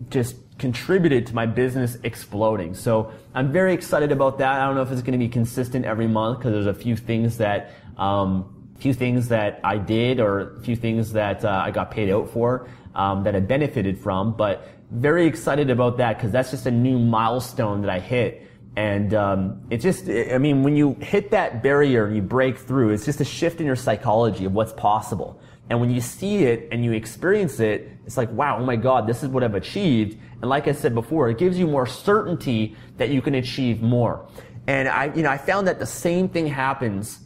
just 0.10 0.36
contributed 0.58 1.28
to 1.28 1.34
my 1.34 1.46
business 1.46 1.98
exploding. 2.04 2.74
So 2.74 3.14
I'm 3.34 3.52
very 3.54 3.74
excited 3.74 4.12
about 4.12 4.40
that. 4.40 4.60
I 4.60 4.66
don't 4.66 4.76
know 4.76 4.82
if 4.82 4.92
it's 4.92 5.02
going 5.02 5.14
to 5.14 5.26
be 5.26 5.30
consistent 5.30 5.86
every 5.86 6.08
month 6.08 6.40
because 6.40 6.52
there's 6.52 6.68
a 6.68 6.74
few 6.74 6.98
things 6.98 7.38
that, 7.38 7.72
um, 7.98 8.68
few 8.80 8.94
things 8.94 9.30
that 9.30 9.62
I 9.64 9.78
did 9.78 10.20
or 10.20 10.58
a 10.58 10.62
few 10.62 10.76
things 10.76 11.14
that 11.14 11.46
uh, 11.46 11.64
I 11.66 11.72
got 11.72 11.92
paid 11.92 12.10
out 12.10 12.30
for 12.30 12.68
um, 12.96 13.24
that 13.24 13.36
I 13.36 13.40
benefited 13.40 13.98
from. 13.98 14.34
But 14.36 14.68
very 14.92 15.26
excited 15.26 15.70
about 15.70 15.98
that 15.98 16.18
because 16.18 16.32
that's 16.32 16.52
just 16.52 16.66
a 16.66 16.72
new 16.72 16.98
milestone 16.98 17.82
that 17.82 17.90
I 17.90 18.00
hit. 18.00 18.48
And 18.76 19.14
um, 19.14 19.64
it 19.70 19.78
just, 19.78 20.10
I 20.10 20.38
mean, 20.38 20.64
when 20.64 20.76
you 20.76 20.94
hit 20.96 21.32
that 21.32 21.62
barrier 21.62 22.06
and 22.06 22.16
you 22.16 22.22
break 22.22 22.58
through, 22.58 22.92
it's 22.92 23.06
just 23.06 23.20
a 23.20 23.26
shift 23.26 23.60
in 23.60 23.66
your 23.66 23.76
psychology 23.76 24.46
of 24.46 24.54
what's 24.54 24.74
possible. 24.74 25.42
And 25.70 25.80
when 25.80 25.92
you 25.92 26.02
see 26.02 26.44
it 26.46 26.70
and 26.72 26.84
you 26.84 26.94
experience 26.94 27.60
it, 27.60 27.92
it's 28.06 28.18
like, 28.18 28.32
wow, 28.32 28.58
oh 28.60 28.66
my 28.66 28.76
God, 28.76 29.06
this 29.06 29.22
is 29.22 29.30
what 29.30 29.44
I've 29.44 29.56
achieved. 29.56 30.18
And 30.42 30.50
like 30.50 30.68
I 30.68 30.72
said 30.72 30.96
before, 30.96 31.30
it 31.30 31.38
gives 31.38 31.60
you 31.60 31.68
more 31.68 31.86
certainty 31.86 32.76
that 32.98 33.10
you 33.10 33.22
can 33.22 33.36
achieve 33.36 33.82
more. 33.82 34.28
And 34.66 34.88
I, 34.88 35.14
you 35.14 35.24
know, 35.24 35.30
I 35.30 35.38
found 35.38 35.68
that 35.68 35.80
the 35.80 35.86
same 35.86 36.30
thing 36.30 36.48
happens 36.48 37.20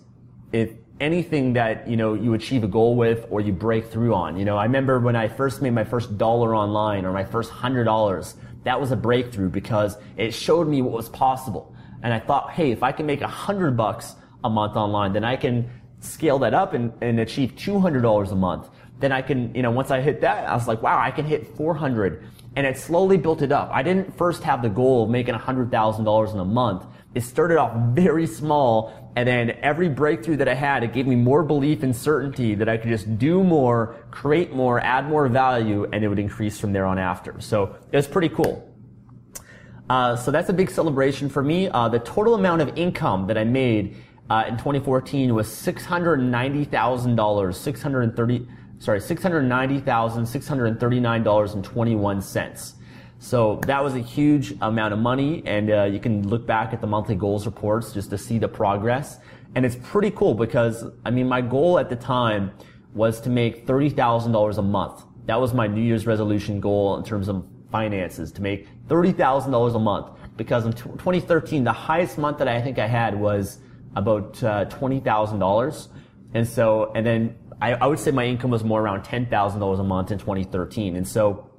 if 0.52 0.72
anything 1.04 1.54
that 1.54 1.88
you 1.88 1.98
know 1.98 2.14
you 2.14 2.34
achieve 2.34 2.64
a 2.64 2.68
goal 2.68 2.96
with 2.96 3.28
or 3.30 3.42
you 3.42 3.52
break 3.52 3.86
through 3.88 4.16
on. 4.16 4.38
You 4.38 4.46
know, 4.46 4.58
I 4.58 4.64
remember 4.64 5.00
when 5.00 5.16
I 5.16 5.28
first 5.28 5.62
made 5.62 5.74
my 5.74 5.84
first 5.84 6.18
dollar 6.18 6.56
online 6.56 7.06
or 7.06 7.12
my 7.12 7.26
first 7.26 7.52
hundred 7.52 7.84
dollars. 7.84 8.36
That 8.64 8.80
was 8.80 8.92
a 8.92 8.96
breakthrough 8.96 9.50
because 9.50 9.98
it 10.16 10.34
showed 10.34 10.70
me 10.70 10.82
what 10.82 10.94
was 10.94 11.10
possible. 11.10 11.76
And 12.02 12.14
I 12.14 12.20
thought, 12.20 12.52
hey, 12.52 12.72
if 12.72 12.82
I 12.82 12.94
can 12.94 13.06
make 13.06 13.22
a 13.22 13.28
hundred 13.28 13.76
bucks 13.76 14.16
a 14.44 14.50
month 14.50 14.78
online, 14.78 15.12
then 15.12 15.26
I 15.26 15.36
can 15.36 15.70
scale 16.00 16.40
that 16.40 16.54
up 16.54 16.74
and, 16.74 16.94
and 17.02 17.20
achieve 17.20 17.56
two 17.58 17.80
hundred 17.80 18.02
dollars 18.02 18.32
a 18.32 18.36
month. 18.36 18.70
Then 19.00 19.12
I 19.12 19.22
can, 19.22 19.54
you 19.54 19.62
know, 19.62 19.72
once 19.72 19.92
I 19.92 20.00
hit 20.00 20.22
that, 20.22 20.48
I 20.48 20.54
was 20.54 20.68
like, 20.68 20.82
wow, 20.82 20.98
I 20.98 21.12
can 21.12 21.26
hit 21.26 21.58
four 21.58 21.76
hundred. 21.76 22.26
And 22.56 22.66
it 22.66 22.78
slowly 22.78 23.18
built 23.18 23.42
it 23.42 23.52
up. 23.52 23.70
I 23.74 23.84
didn't 23.84 24.18
first 24.18 24.44
have 24.44 24.62
the 24.62 24.70
goal 24.70 25.04
of 25.04 25.10
making 25.10 25.36
a 25.36 25.40
hundred 25.40 25.70
thousand 25.70 26.06
dollars 26.06 26.32
in 26.32 26.40
a 26.40 26.46
month. 26.46 26.86
It 27.16 27.22
started 27.22 27.58
off 27.58 27.76
very 27.96 28.28
small 28.28 29.04
and 29.16 29.28
then 29.28 29.52
every 29.62 29.90
breakthrough 29.90 30.38
that 30.38 30.48
I 30.48 30.56
had, 30.56 30.84
it 30.84 30.92
gave 30.94 31.06
me 31.06 31.16
more 31.16 31.44
belief 31.44 31.84
and 31.84 31.96
certainty 31.96 32.56
that 32.56 32.68
I 32.68 32.78
could 32.78 32.90
just 32.90 33.20
do 33.20 33.44
more, 33.44 33.96
create 34.10 34.54
more, 34.54 34.80
add 34.80 35.08
more 35.08 35.28
value, 35.28 35.88
and 35.94 36.04
it 36.04 36.08
would 36.08 36.20
increase 36.20 36.60
from 36.60 36.74
there 36.74 36.86
on 36.86 36.98
after. 36.98 37.40
So 37.40 37.76
it 37.92 37.96
was 37.96 38.08
pretty 38.08 38.30
cool. 38.30 38.68
Uh, 39.90 40.16
so 40.16 40.32
that's 40.32 40.50
a 40.50 40.54
big 40.54 40.72
celebration 40.72 41.30
for 41.30 41.44
me. 41.44 41.68
Uh, 41.68 41.90
the 41.90 42.00
total 42.00 42.34
amount 42.34 42.62
of 42.62 42.76
income 42.76 43.28
that 43.28 43.38
I 43.38 43.44
made 43.44 43.98
uh, 44.30 44.46
in 44.48 44.58
2014 44.58 45.36
was 45.36 45.52
six 45.52 45.86
hundred 45.86 46.18
ninety 46.18 46.64
thousand 46.64 47.16
dollars, 47.16 47.58
six 47.60 47.82
hundred 47.82 48.16
thirty, 48.16 48.48
sorry, 48.80 49.02
six 49.02 49.22
hundred 49.22 49.44
ninety 49.44 49.80
thousand 49.80 50.26
six 50.26 50.48
hundred 50.48 50.80
thirty 50.80 51.00
nine 51.00 51.22
dollars 51.22 51.54
and 51.54 51.64
twenty 51.64 51.96
one 51.96 52.22
cents. 52.22 52.76
So 53.24 53.62
that 53.68 53.82
was 53.82 53.96
a 53.96 54.02
huge 54.02 54.54
amount 54.60 54.94
of 54.94 55.00
money, 55.00 55.44
and 55.46 55.72
uh, 55.72 55.84
you 55.86 56.02
can 56.02 56.28
look 56.28 56.46
back 56.46 56.74
at 56.74 56.82
the 56.82 56.88
monthly 56.88 57.16
goals 57.16 57.46
reports 57.46 57.94
just 57.94 58.10
to 58.10 58.18
see 58.18 58.38
the 58.38 58.50
progress. 58.50 59.18
And 59.56 59.66
it's 59.66 59.78
pretty 59.82 60.12
cool 60.12 60.34
because, 60.34 60.84
I 61.06 61.10
mean, 61.10 61.30
my 61.30 61.40
goal 61.40 61.80
at 61.80 61.90
the 61.90 61.96
time 61.96 62.52
was 62.94 63.22
to 63.22 63.30
make 63.30 63.66
$30,000 63.66 64.58
a 64.58 64.62
month. 64.62 65.04
That 65.28 65.40
was 65.40 65.54
my 65.54 65.68
New 65.68 65.82
Year's 65.82 66.06
resolution 66.06 66.60
goal 66.60 66.98
in 66.98 67.06
terms 67.06 67.30
of 67.30 67.46
finances, 67.72 68.30
to 68.34 68.42
make 68.42 68.68
$30,000 68.90 69.74
a 69.74 69.80
month. 69.80 70.18
Because 70.36 70.66
in 70.66 70.74
2013, 70.74 71.64
the 71.64 71.72
highest 71.72 72.18
month 72.18 72.40
that 72.40 72.50
I 72.50 72.62
think 72.62 72.78
I 72.78 72.88
had 72.88 73.18
was 73.18 73.60
about 73.96 74.44
uh, 74.44 74.66
$20,000. 74.66 75.88
And 76.34 76.46
so, 76.46 76.92
and 76.94 77.06
then 77.06 77.38
I, 77.62 77.76
I 77.76 77.88
would 77.88 78.00
say 78.00 78.12
my 78.12 78.26
income 78.26 78.52
was 78.52 78.66
more 78.66 78.82
around 78.82 79.06
$10,000 79.06 79.80
a 79.80 79.84
month 79.84 80.12
in 80.12 80.20
2013. 80.20 80.98
And 80.98 81.08
so, 81.08 81.50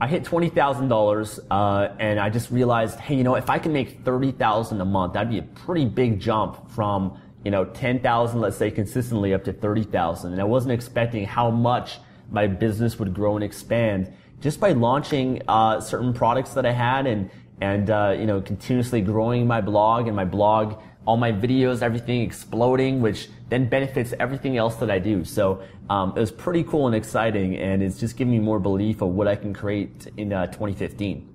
I 0.00 0.08
hit 0.08 0.24
twenty 0.24 0.48
thousand 0.48 0.86
uh, 0.86 0.88
dollars, 0.88 1.38
and 1.48 2.18
I 2.18 2.28
just 2.28 2.50
realized, 2.50 2.98
hey, 2.98 3.14
you 3.14 3.24
know, 3.24 3.36
if 3.36 3.48
I 3.48 3.58
can 3.58 3.72
make 3.72 4.04
thirty 4.04 4.32
thousand 4.32 4.80
a 4.80 4.84
month, 4.84 5.12
that'd 5.12 5.30
be 5.30 5.38
a 5.38 5.42
pretty 5.42 5.84
big 5.84 6.18
jump 6.20 6.70
from 6.70 7.20
you 7.44 7.50
know 7.50 7.64
ten 7.64 8.00
thousand, 8.00 8.40
let's 8.40 8.56
say, 8.56 8.70
consistently 8.70 9.34
up 9.34 9.44
to 9.44 9.52
thirty 9.52 9.84
thousand. 9.84 10.32
And 10.32 10.40
I 10.40 10.44
wasn't 10.44 10.72
expecting 10.72 11.24
how 11.24 11.50
much 11.50 11.98
my 12.30 12.46
business 12.46 12.98
would 12.98 13.14
grow 13.14 13.36
and 13.36 13.44
expand 13.44 14.12
just 14.40 14.60
by 14.60 14.72
launching 14.72 15.40
uh, 15.46 15.80
certain 15.80 16.12
products 16.12 16.54
that 16.54 16.66
I 16.66 16.72
had 16.72 17.06
and 17.06 17.30
and 17.60 17.88
uh, 17.88 18.16
you 18.18 18.26
know 18.26 18.40
continuously 18.40 19.00
growing 19.00 19.46
my 19.46 19.60
blog 19.60 20.08
and 20.08 20.16
my 20.16 20.24
blog 20.24 20.82
all 21.06 21.16
my 21.16 21.32
videos, 21.32 21.82
everything 21.82 22.22
exploding, 22.22 23.00
which 23.00 23.28
then 23.48 23.68
benefits 23.68 24.14
everything 24.18 24.56
else 24.56 24.76
that 24.76 24.90
I 24.90 24.98
do. 24.98 25.24
So 25.24 25.62
um, 25.90 26.12
it 26.16 26.20
was 26.20 26.32
pretty 26.32 26.64
cool 26.64 26.86
and 26.86 26.96
exciting, 26.96 27.56
and 27.56 27.82
it's 27.82 28.00
just 28.00 28.16
giving 28.16 28.32
me 28.32 28.38
more 28.38 28.58
belief 28.58 29.02
of 29.02 29.10
what 29.10 29.28
I 29.28 29.36
can 29.36 29.52
create 29.52 30.08
in 30.16 30.32
uh, 30.32 30.46
2015. 30.46 31.30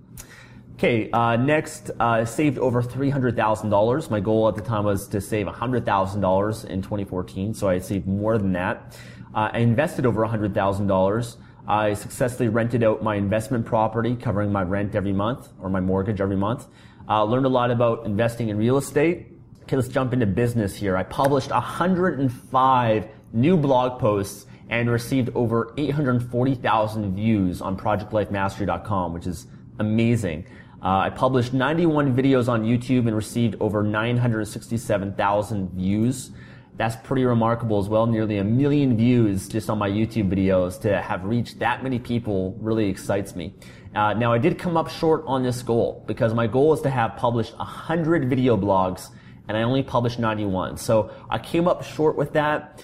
Okay, 0.76 1.12
uh, 1.12 1.36
next, 1.36 1.92
uh, 2.00 2.24
saved 2.24 2.58
over 2.58 2.82
$300,000. 2.82 4.10
My 4.10 4.20
goal 4.22 4.48
at 4.48 4.56
the 4.56 4.62
time 4.62 4.86
was 4.86 5.08
to 5.10 5.20
save 5.20 5.46
$100,000 5.46 6.66
in 6.66 6.82
2014, 6.82 7.54
so 7.54 7.68
I 7.68 7.80
saved 7.80 8.08
more 8.08 8.38
than 8.38 8.54
that. 8.54 8.98
Uh, 9.36 9.50
I 9.52 9.60
invested 9.60 10.06
over 10.06 10.26
$100,000. 10.26 11.36
I 11.68 11.94
successfully 11.94 12.50
rented 12.50 12.84
out 12.84 13.04
my 13.04 13.16
investment 13.16 13.66
property, 13.66 14.16
covering 14.16 14.52
my 14.52 14.64
rent 14.64 14.96
every 14.96 15.14
month 15.14 15.50
or 15.60 15.70
my 15.70 15.82
mortgage 15.82 16.22
every 16.22 16.38
month. 16.38 16.66
Uh, 17.08 17.24
learned 17.26 17.46
a 17.46 17.50
lot 17.50 17.72
about 17.72 18.06
investing 18.06 18.50
in 18.50 18.58
real 18.58 18.78
estate 18.78 19.39
Okay, 19.70 19.76
let's 19.76 19.88
jump 19.88 20.14
into 20.14 20.26
business 20.26 20.76
here. 20.76 20.98
I 20.98 21.04
published 21.04 21.52
105 21.52 23.08
new 23.34 23.56
blog 23.56 24.00
posts 24.00 24.48
and 24.70 24.90
received 24.90 25.30
over 25.36 25.76
840,000 25.78 27.16
views 27.16 27.62
on 27.62 27.78
projectlifemastery.com, 27.78 29.14
which 29.14 29.28
is 29.28 29.46
amazing. 29.78 30.48
Uh, 30.82 30.98
I 30.98 31.12
published 31.12 31.54
91 31.54 32.16
videos 32.16 32.50
on 32.50 32.64
YouTube 32.64 33.06
and 33.06 33.16
received 33.16 33.58
over 33.60 33.84
967,000 33.84 35.70
views. 35.74 36.32
That's 36.76 36.96
pretty 36.96 37.26
remarkable 37.26 37.78
as 37.78 37.88
well. 37.88 38.08
Nearly 38.08 38.40
a 38.40 38.44
million 38.44 38.98
views 38.98 39.48
just 39.48 39.70
on 39.70 39.78
my 39.78 39.88
YouTube 39.88 40.34
videos 40.34 40.82
to 40.82 41.00
have 41.00 41.24
reached 41.26 41.60
that 41.60 41.84
many 41.84 42.00
people 42.00 42.58
really 42.60 42.90
excites 42.90 43.36
me. 43.36 43.54
Uh, 43.94 44.16
now 44.16 44.34
I 44.34 44.40
did 44.40 44.58
come 44.58 44.78
up 44.78 44.90
short 44.90 45.24
on 45.28 45.44
this 45.44 45.62
goal 45.62 46.04
because 46.08 46.34
my 46.34 46.48
goal 46.48 46.74
is 46.74 46.82
to 46.82 46.90
have 46.90 47.18
published 47.18 47.56
100 47.60 48.28
video 48.28 48.58
blogs 48.58 49.10
and 49.50 49.58
I 49.58 49.64
only 49.64 49.82
published 49.82 50.20
91. 50.20 50.78
So 50.78 51.10
I 51.28 51.40
came 51.40 51.68
up 51.68 51.84
short 51.84 52.16
with 52.16 52.34
that. 52.34 52.84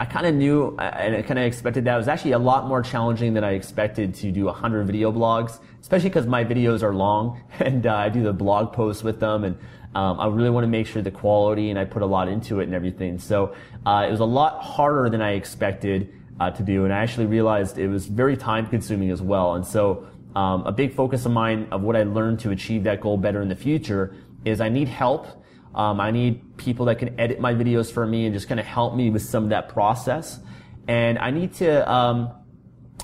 I 0.00 0.06
kind 0.06 0.26
of 0.26 0.34
knew 0.34 0.74
and 0.78 1.14
I 1.14 1.22
kind 1.22 1.38
of 1.38 1.44
expected 1.44 1.84
that. 1.84 1.94
It 1.94 1.98
was 1.98 2.08
actually 2.08 2.32
a 2.32 2.38
lot 2.38 2.66
more 2.66 2.82
challenging 2.82 3.34
than 3.34 3.44
I 3.44 3.52
expected 3.52 4.14
to 4.16 4.32
do 4.32 4.46
100 4.46 4.86
video 4.86 5.12
blogs, 5.12 5.60
especially 5.80 6.08
because 6.08 6.26
my 6.26 6.42
videos 6.42 6.82
are 6.82 6.94
long 6.94 7.42
and 7.60 7.86
uh, 7.86 7.94
I 7.94 8.08
do 8.08 8.22
the 8.22 8.32
blog 8.32 8.72
posts 8.72 9.04
with 9.04 9.20
them 9.20 9.44
and 9.44 9.58
um, 9.94 10.18
I 10.18 10.26
really 10.28 10.50
want 10.50 10.64
to 10.64 10.68
make 10.68 10.86
sure 10.86 11.02
the 11.02 11.10
quality 11.10 11.68
and 11.68 11.78
I 11.78 11.84
put 11.84 12.00
a 12.00 12.06
lot 12.06 12.28
into 12.28 12.60
it 12.60 12.64
and 12.64 12.74
everything. 12.74 13.18
So 13.18 13.54
uh, 13.84 14.06
it 14.08 14.10
was 14.10 14.20
a 14.20 14.24
lot 14.24 14.62
harder 14.62 15.10
than 15.10 15.20
I 15.20 15.32
expected 15.32 16.14
uh, 16.40 16.50
to 16.50 16.62
do 16.62 16.84
and 16.84 16.94
I 16.94 16.98
actually 16.98 17.26
realized 17.26 17.76
it 17.76 17.88
was 17.88 18.06
very 18.06 18.38
time 18.38 18.66
consuming 18.68 19.10
as 19.10 19.20
well. 19.20 19.54
And 19.54 19.66
so 19.66 20.06
um, 20.34 20.66
a 20.66 20.72
big 20.72 20.94
focus 20.94 21.26
of 21.26 21.32
mine 21.32 21.68
of 21.70 21.82
what 21.82 21.94
I 21.94 22.04
learned 22.04 22.40
to 22.40 22.52
achieve 22.52 22.84
that 22.84 23.02
goal 23.02 23.18
better 23.18 23.42
in 23.42 23.50
the 23.50 23.56
future 23.56 24.14
is 24.46 24.62
I 24.62 24.70
need 24.70 24.88
help 24.88 25.42
um, 25.76 26.00
I 26.00 26.10
need 26.10 26.56
people 26.56 26.86
that 26.86 26.98
can 26.98 27.20
edit 27.20 27.38
my 27.38 27.52
videos 27.52 27.92
for 27.92 28.06
me 28.06 28.24
and 28.24 28.34
just 28.34 28.48
kind 28.48 28.58
of 28.58 28.64
help 28.64 28.94
me 28.94 29.10
with 29.10 29.22
some 29.22 29.44
of 29.44 29.50
that 29.50 29.68
process. 29.68 30.40
And 30.88 31.18
I 31.18 31.30
need 31.30 31.52
to, 31.54 31.90
um, 31.90 32.30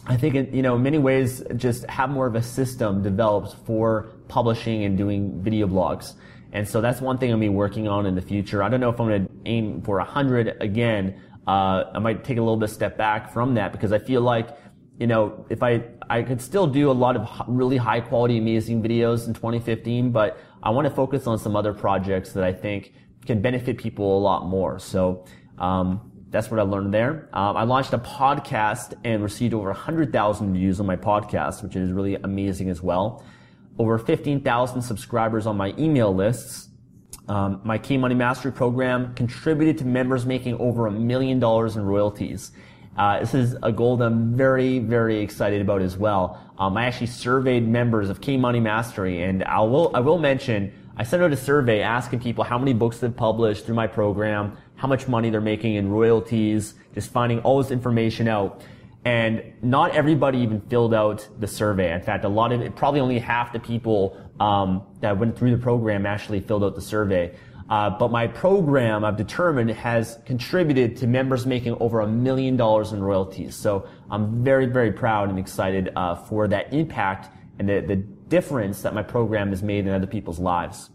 I 0.07 0.17
think, 0.17 0.35
in, 0.35 0.55
you 0.55 0.63
know, 0.63 0.77
in 0.77 0.83
many 0.83 0.99
ways, 0.99 1.43
just 1.57 1.85
have 1.91 2.09
more 2.09 2.27
of 2.27 2.35
a 2.35 2.43
system 2.43 3.03
developed 3.03 3.57
for 3.67 4.15
publishing 4.29 4.85
and 4.85 4.97
doing 4.97 5.43
video 5.43 5.67
blogs. 5.67 6.15
And 6.53 6.67
so 6.67 6.81
that's 6.81 7.01
one 7.01 7.19
thing 7.19 7.31
I'm 7.31 7.41
to 7.41 7.45
be 7.45 7.49
working 7.51 7.89
on 7.89 8.07
in 8.07 8.15
the 8.15 8.23
future. 8.23 8.63
I 8.63 8.71
don't 8.71 8.81
know 8.81 8.91
if 8.91 8.99
I'm 8.99 9.09
to 9.09 9.31
aim 9.45 9.83
for 9.83 9.99
100 9.99 10.57
again. 10.61 11.21
Uh, 11.47 11.85
I 11.95 11.99
might 11.99 12.25
take 12.25 12.39
a 12.39 12.41
little 12.41 12.57
bit 12.57 12.71
step 12.71 12.97
back 12.97 13.33
from 13.33 13.55
that 13.55 13.73
because 13.73 13.93
I 13.93 13.99
feel 13.99 14.23
like, 14.23 14.49
you 14.99 15.07
know, 15.07 15.45
if 15.51 15.63
I, 15.63 15.83
I 16.09 16.23
could 16.23 16.41
still 16.41 16.67
do 16.67 16.91
a 16.91 16.93
lot 16.93 17.17
of 17.17 17.29
really 17.49 17.77
high 17.77 18.01
quality, 18.01 18.39
amazing 18.39 18.83
videos 18.83 19.27
in 19.27 19.35
2015, 19.35 20.11
but 20.11 20.39
I 20.63 20.71
want 20.71 20.87
to 20.87 20.95
focus 20.95 21.27
on 21.27 21.39
some 21.39 21.57
other 21.57 21.73
projects 21.75 22.33
that 22.33 22.45
I 22.45 22.53
think 22.53 22.93
can 23.27 23.41
benefit 23.41 23.79
people 23.79 24.19
a 24.19 24.21
lot 24.21 24.47
more. 24.47 24.79
So 24.79 25.25
um, 25.59 26.13
that's 26.31 26.51
what 26.51 26.59
I 26.59 26.63
learned 26.63 26.95
there. 26.95 27.29
Um, 27.33 27.57
I 27.57 27.65
launched 27.65 27.93
a 27.93 27.99
podcast 27.99 28.95
and 29.05 29.23
received 29.23 29.55
over 29.55 29.69
100,000 29.69 30.55
views 30.55 30.81
on 30.81 30.87
my 30.87 30.97
podcast, 30.97 31.63
which 31.63 31.77
is 31.77 31.93
really 31.93 32.15
amazing 32.17 32.71
as 32.71 32.83
well. 32.83 33.25
Over 33.79 33.99
15,000 33.99 34.83
subscribers 34.83 35.47
on 35.47 35.57
my 35.57 35.75
email 35.79 36.15
lists. 36.15 36.69
Um, 37.29 37.61
my 37.65 37.79
K 37.79 37.97
Money 37.99 38.15
Mastery 38.15 38.51
program 38.51 39.15
contributed 39.15 39.79
to 39.79 39.85
members 39.85 40.27
making 40.27 40.59
over 40.59 40.87
a 40.87 40.91
million 40.91 41.39
dollars 41.39 41.77
in 41.77 41.85
royalties. 41.85 42.53
Uh, 42.97 43.21
this 43.21 43.35
is 43.35 43.57
a 43.63 43.73
goal 43.73 43.97
that 43.97 44.07
I'm 44.07 44.37
very, 44.37 44.79
very 44.79 45.21
excited 45.21 45.63
about 45.63 45.81
as 45.81 45.97
well. 45.97 46.39
Um, 46.59 46.77
I 46.77 46.85
actually 46.85 47.07
surveyed 47.07 47.67
members 47.67 48.11
of 48.11 48.21
K 48.21 48.37
Money 48.37 48.61
Mastery, 48.61 49.23
and 49.23 49.43
I 49.45 49.61
will, 49.61 49.91
I 49.95 50.01
will 50.01 50.19
mention, 50.19 50.73
I 50.97 51.05
sent 51.05 51.23
out 51.23 51.33
a 51.33 51.37
survey 51.37 51.81
asking 51.81 52.21
people 52.21 52.45
how 52.45 52.59
many 52.59 52.75
books 52.75 52.99
they've 52.99 53.17
published 53.17 53.65
through 53.65 53.77
my 53.77 53.87
program, 53.87 54.59
how 54.75 54.89
much 54.89 55.09
money 55.09 55.31
they're 55.31 55.41
making 55.41 55.77
in 55.77 55.89
royalties, 55.89 56.75
just 56.95 57.11
finding 57.11 57.41
all 57.41 57.63
this 57.63 57.71
information 57.71 58.29
out. 58.29 58.61
And 59.05 59.43
not 59.63 59.97
everybody 59.97 60.39
even 60.39 60.61
filled 60.61 60.95
out 60.95 61.27
the 61.41 61.49
survey. 61.49 61.93
In 61.93 62.03
fact, 62.03 62.25
a 62.25 62.29
lot 62.29 62.53
of 62.53 62.61
it, 62.61 62.77
probably 62.77 63.01
only 63.01 63.19
half 63.19 63.53
the 63.53 63.59
people 63.59 64.21
um, 64.39 64.83
that 65.01 65.19
went 65.19 65.37
through 65.37 65.51
the 65.51 65.63
program 65.63 66.05
actually 66.07 66.41
filled 66.41 66.63
out 66.63 66.75
the 66.75 66.83
survey. 66.83 67.35
Uh, 67.73 67.89
but 67.89 68.11
my 68.11 68.27
program, 68.27 69.03
I've 69.03 69.17
determined, 69.17 69.71
has 69.71 70.19
contributed 70.27 70.95
to 70.99 71.07
members 71.07 71.47
making 71.47 71.75
over 71.81 72.01
a 72.01 72.07
million 72.07 72.55
dollars 72.55 72.93
in 72.93 73.03
royalties. 73.03 73.55
So 73.55 73.89
I'm 74.11 74.45
very, 74.45 74.67
very 74.67 74.93
proud 74.93 75.31
and 75.31 75.39
excited 75.39 75.91
uh, 75.97 76.17
for 76.17 76.47
that 76.49 76.75
impact 76.75 77.35
and 77.59 77.67
the, 77.67 77.81
the 77.81 77.97
difference 77.97 78.83
that 78.83 78.93
my 78.93 79.03
program 79.03 79.49
has 79.49 79.63
made 79.63 79.87
in 79.87 79.95
other 79.95 80.07
people's 80.07 80.39
lives. 80.39 80.91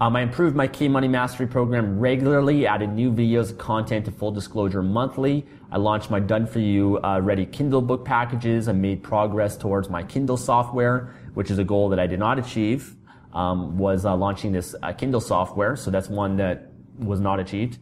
Um, 0.00 0.16
I 0.16 0.22
improved 0.22 0.56
my 0.56 0.66
K 0.66 0.88
Money 0.88 1.08
Mastery 1.08 1.46
program 1.46 1.98
regularly, 1.98 2.66
added 2.66 2.88
new 2.88 3.12
videos 3.12 3.54
content 3.58 4.06
to 4.06 4.10
full 4.10 4.30
disclosure 4.30 4.82
monthly. 4.82 5.44
I 5.70 5.76
launched 5.76 6.10
my 6.10 6.20
done 6.20 6.46
for 6.46 6.60
you 6.60 6.98
uh, 7.04 7.20
ready 7.20 7.44
Kindle 7.44 7.82
book 7.82 8.06
packages. 8.06 8.66
I 8.66 8.72
made 8.72 9.02
progress 9.02 9.58
towards 9.58 9.90
my 9.90 10.04
Kindle 10.04 10.38
software, 10.38 11.14
which 11.34 11.50
is 11.50 11.58
a 11.58 11.64
goal 11.64 11.90
that 11.90 11.98
I 11.98 12.06
did 12.06 12.18
not 12.18 12.38
achieve 12.38 12.94
um, 13.38 13.78
was 13.78 14.04
uh, 14.04 14.16
launching 14.16 14.50
this 14.50 14.74
uh, 14.82 14.92
Kindle 14.92 15.20
software. 15.20 15.76
So 15.76 15.90
that's 15.90 16.08
one 16.08 16.36
that 16.38 16.72
was 16.98 17.20
not 17.20 17.38
achieved. 17.38 17.78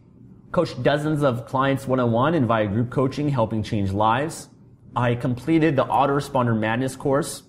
Coached 0.51 0.81
dozens 0.83 1.23
of 1.23 1.47
clients 1.47 1.87
one-on-one 1.87 2.35
and 2.35 2.45
via 2.45 2.67
group 2.67 2.91
coaching, 2.91 3.27
helping 3.27 3.63
change 3.63 3.91
lives. 3.91 4.49
I 4.95 5.15
completed 5.15 5.75
the 5.75 5.85
Autoresponder 5.85 6.57
Madness 6.57 6.95
course 6.95 7.43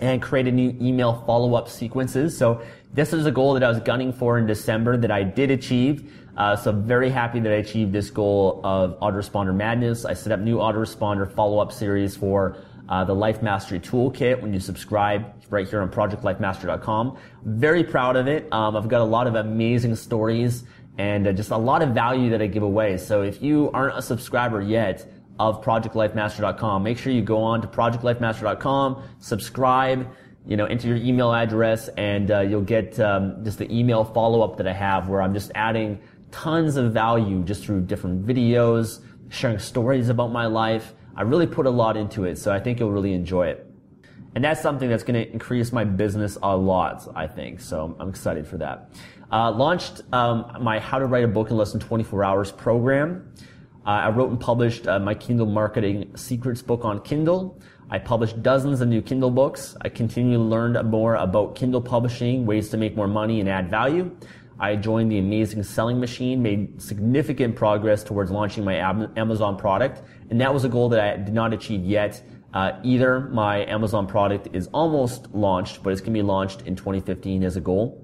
and 0.00 0.22
created 0.22 0.54
new 0.54 0.70
email 0.80 1.24
follow-up 1.26 1.68
sequences. 1.68 2.36
So 2.36 2.62
this 2.92 3.12
is 3.12 3.26
a 3.26 3.32
goal 3.32 3.54
that 3.54 3.64
I 3.64 3.68
was 3.68 3.80
gunning 3.80 4.12
for 4.12 4.38
in 4.38 4.46
December 4.46 4.96
that 4.96 5.10
I 5.10 5.22
did 5.24 5.50
achieve. 5.50 6.12
Uh, 6.36 6.56
so 6.56 6.72
very 6.72 7.10
happy 7.10 7.40
that 7.40 7.52
I 7.52 7.56
achieved 7.56 7.92
this 7.92 8.08
goal 8.10 8.60
of 8.64 8.98
Autoresponder 9.00 9.54
Madness. 9.54 10.04
I 10.04 10.14
set 10.14 10.32
up 10.32 10.40
new 10.40 10.58
Autoresponder 10.58 11.30
follow-up 11.34 11.72
series 11.72 12.16
for 12.16 12.56
uh, 12.92 13.02
the 13.02 13.14
Life 13.14 13.40
Mastery 13.40 13.80
Toolkit 13.80 14.42
when 14.42 14.52
you 14.52 14.60
subscribe 14.60 15.24
right 15.48 15.66
here 15.66 15.80
on 15.80 15.88
ProjectLifeMastery.com. 15.88 17.16
Very 17.42 17.82
proud 17.82 18.16
of 18.16 18.28
it. 18.28 18.52
Um, 18.52 18.76
I've 18.76 18.88
got 18.88 19.00
a 19.00 19.04
lot 19.04 19.26
of 19.26 19.34
amazing 19.34 19.96
stories 19.96 20.64
and 20.98 21.26
uh, 21.26 21.32
just 21.32 21.52
a 21.52 21.56
lot 21.56 21.80
of 21.80 21.94
value 21.94 22.28
that 22.28 22.42
I 22.42 22.48
give 22.48 22.62
away. 22.62 22.98
So 22.98 23.22
if 23.22 23.40
you 23.40 23.70
aren't 23.72 23.96
a 23.96 24.02
subscriber 24.02 24.60
yet 24.60 25.10
of 25.40 25.64
projectlifemaster.com, 25.64 26.82
make 26.82 26.98
sure 26.98 27.14
you 27.14 27.22
go 27.22 27.38
on 27.38 27.62
to 27.62 27.66
projectlifemaster.com, 27.66 29.02
subscribe, 29.20 30.06
you 30.46 30.58
know, 30.58 30.66
enter 30.66 30.88
your 30.88 30.98
email 30.98 31.32
address, 31.32 31.88
and 31.96 32.30
uh, 32.30 32.40
you'll 32.40 32.60
get 32.60 33.00
um, 33.00 33.42
just 33.42 33.56
the 33.56 33.74
email 33.74 34.04
follow-up 34.04 34.58
that 34.58 34.66
I 34.66 34.74
have 34.74 35.08
where 35.08 35.22
I'm 35.22 35.32
just 35.32 35.50
adding 35.54 35.98
tons 36.30 36.76
of 36.76 36.92
value 36.92 37.42
just 37.42 37.64
through 37.64 37.86
different 37.86 38.26
videos, 38.26 39.00
sharing 39.30 39.58
stories 39.58 40.10
about 40.10 40.30
my 40.30 40.44
life. 40.44 40.92
I 41.16 41.22
really 41.22 41.46
put 41.46 41.66
a 41.66 41.70
lot 41.70 41.96
into 41.96 42.24
it, 42.24 42.38
so 42.38 42.52
I 42.52 42.60
think 42.60 42.80
you'll 42.80 42.92
really 42.92 43.12
enjoy 43.12 43.48
it. 43.48 43.66
And 44.34 44.42
that's 44.42 44.62
something 44.62 44.88
that's 44.88 45.02
going 45.02 45.22
to 45.22 45.30
increase 45.30 45.72
my 45.72 45.84
business 45.84 46.38
a 46.42 46.56
lot, 46.56 47.06
I 47.14 47.26
think. 47.26 47.60
So 47.60 47.94
I'm 48.00 48.08
excited 48.08 48.46
for 48.46 48.56
that. 48.58 48.90
Uh, 49.30 49.50
launched 49.50 50.02
um, 50.12 50.56
my 50.60 50.78
How 50.78 50.98
to 50.98 51.06
Write 51.06 51.24
a 51.24 51.28
Book 51.28 51.50
in 51.50 51.56
Less 51.56 51.72
Than 51.72 51.80
24 51.80 52.24
Hours 52.24 52.52
program. 52.52 53.32
Uh, 53.84 53.90
I 53.90 54.10
wrote 54.10 54.30
and 54.30 54.40
published 54.40 54.86
uh, 54.86 54.98
my 55.00 55.14
Kindle 55.14 55.46
Marketing 55.46 56.16
Secrets 56.16 56.62
book 56.62 56.84
on 56.84 57.00
Kindle. 57.02 57.60
I 57.90 57.98
published 57.98 58.42
dozens 58.42 58.80
of 58.80 58.88
new 58.88 59.02
Kindle 59.02 59.30
books. 59.30 59.76
I 59.82 59.90
continue 59.90 60.38
to 60.38 60.42
learn 60.42 60.72
more 60.88 61.16
about 61.16 61.56
Kindle 61.56 61.82
publishing, 61.82 62.46
ways 62.46 62.70
to 62.70 62.78
make 62.78 62.96
more 62.96 63.08
money 63.08 63.40
and 63.40 63.48
add 63.48 63.70
value. 63.70 64.16
I 64.58 64.76
joined 64.76 65.10
the 65.10 65.18
Amazing 65.18 65.64
Selling 65.64 65.98
Machine, 65.98 66.40
made 66.40 66.80
significant 66.80 67.56
progress 67.56 68.04
towards 68.04 68.30
launching 68.30 68.64
my 68.64 68.76
Amazon 69.16 69.56
product, 69.56 70.02
and 70.32 70.40
that 70.40 70.54
was 70.54 70.64
a 70.64 70.68
goal 70.70 70.88
that 70.88 71.00
I 71.00 71.18
did 71.18 71.34
not 71.34 71.52
achieve 71.52 71.84
yet. 71.84 72.22
Uh, 72.54 72.72
either 72.82 73.20
my 73.20 73.66
Amazon 73.66 74.06
product 74.06 74.48
is 74.54 74.66
almost 74.68 75.28
launched, 75.34 75.82
but 75.82 75.92
it's 75.92 76.00
going 76.00 76.14
to 76.14 76.18
be 76.18 76.22
launched 76.22 76.62
in 76.62 76.74
2015 76.74 77.44
as 77.44 77.56
a 77.56 77.60
goal. 77.60 78.02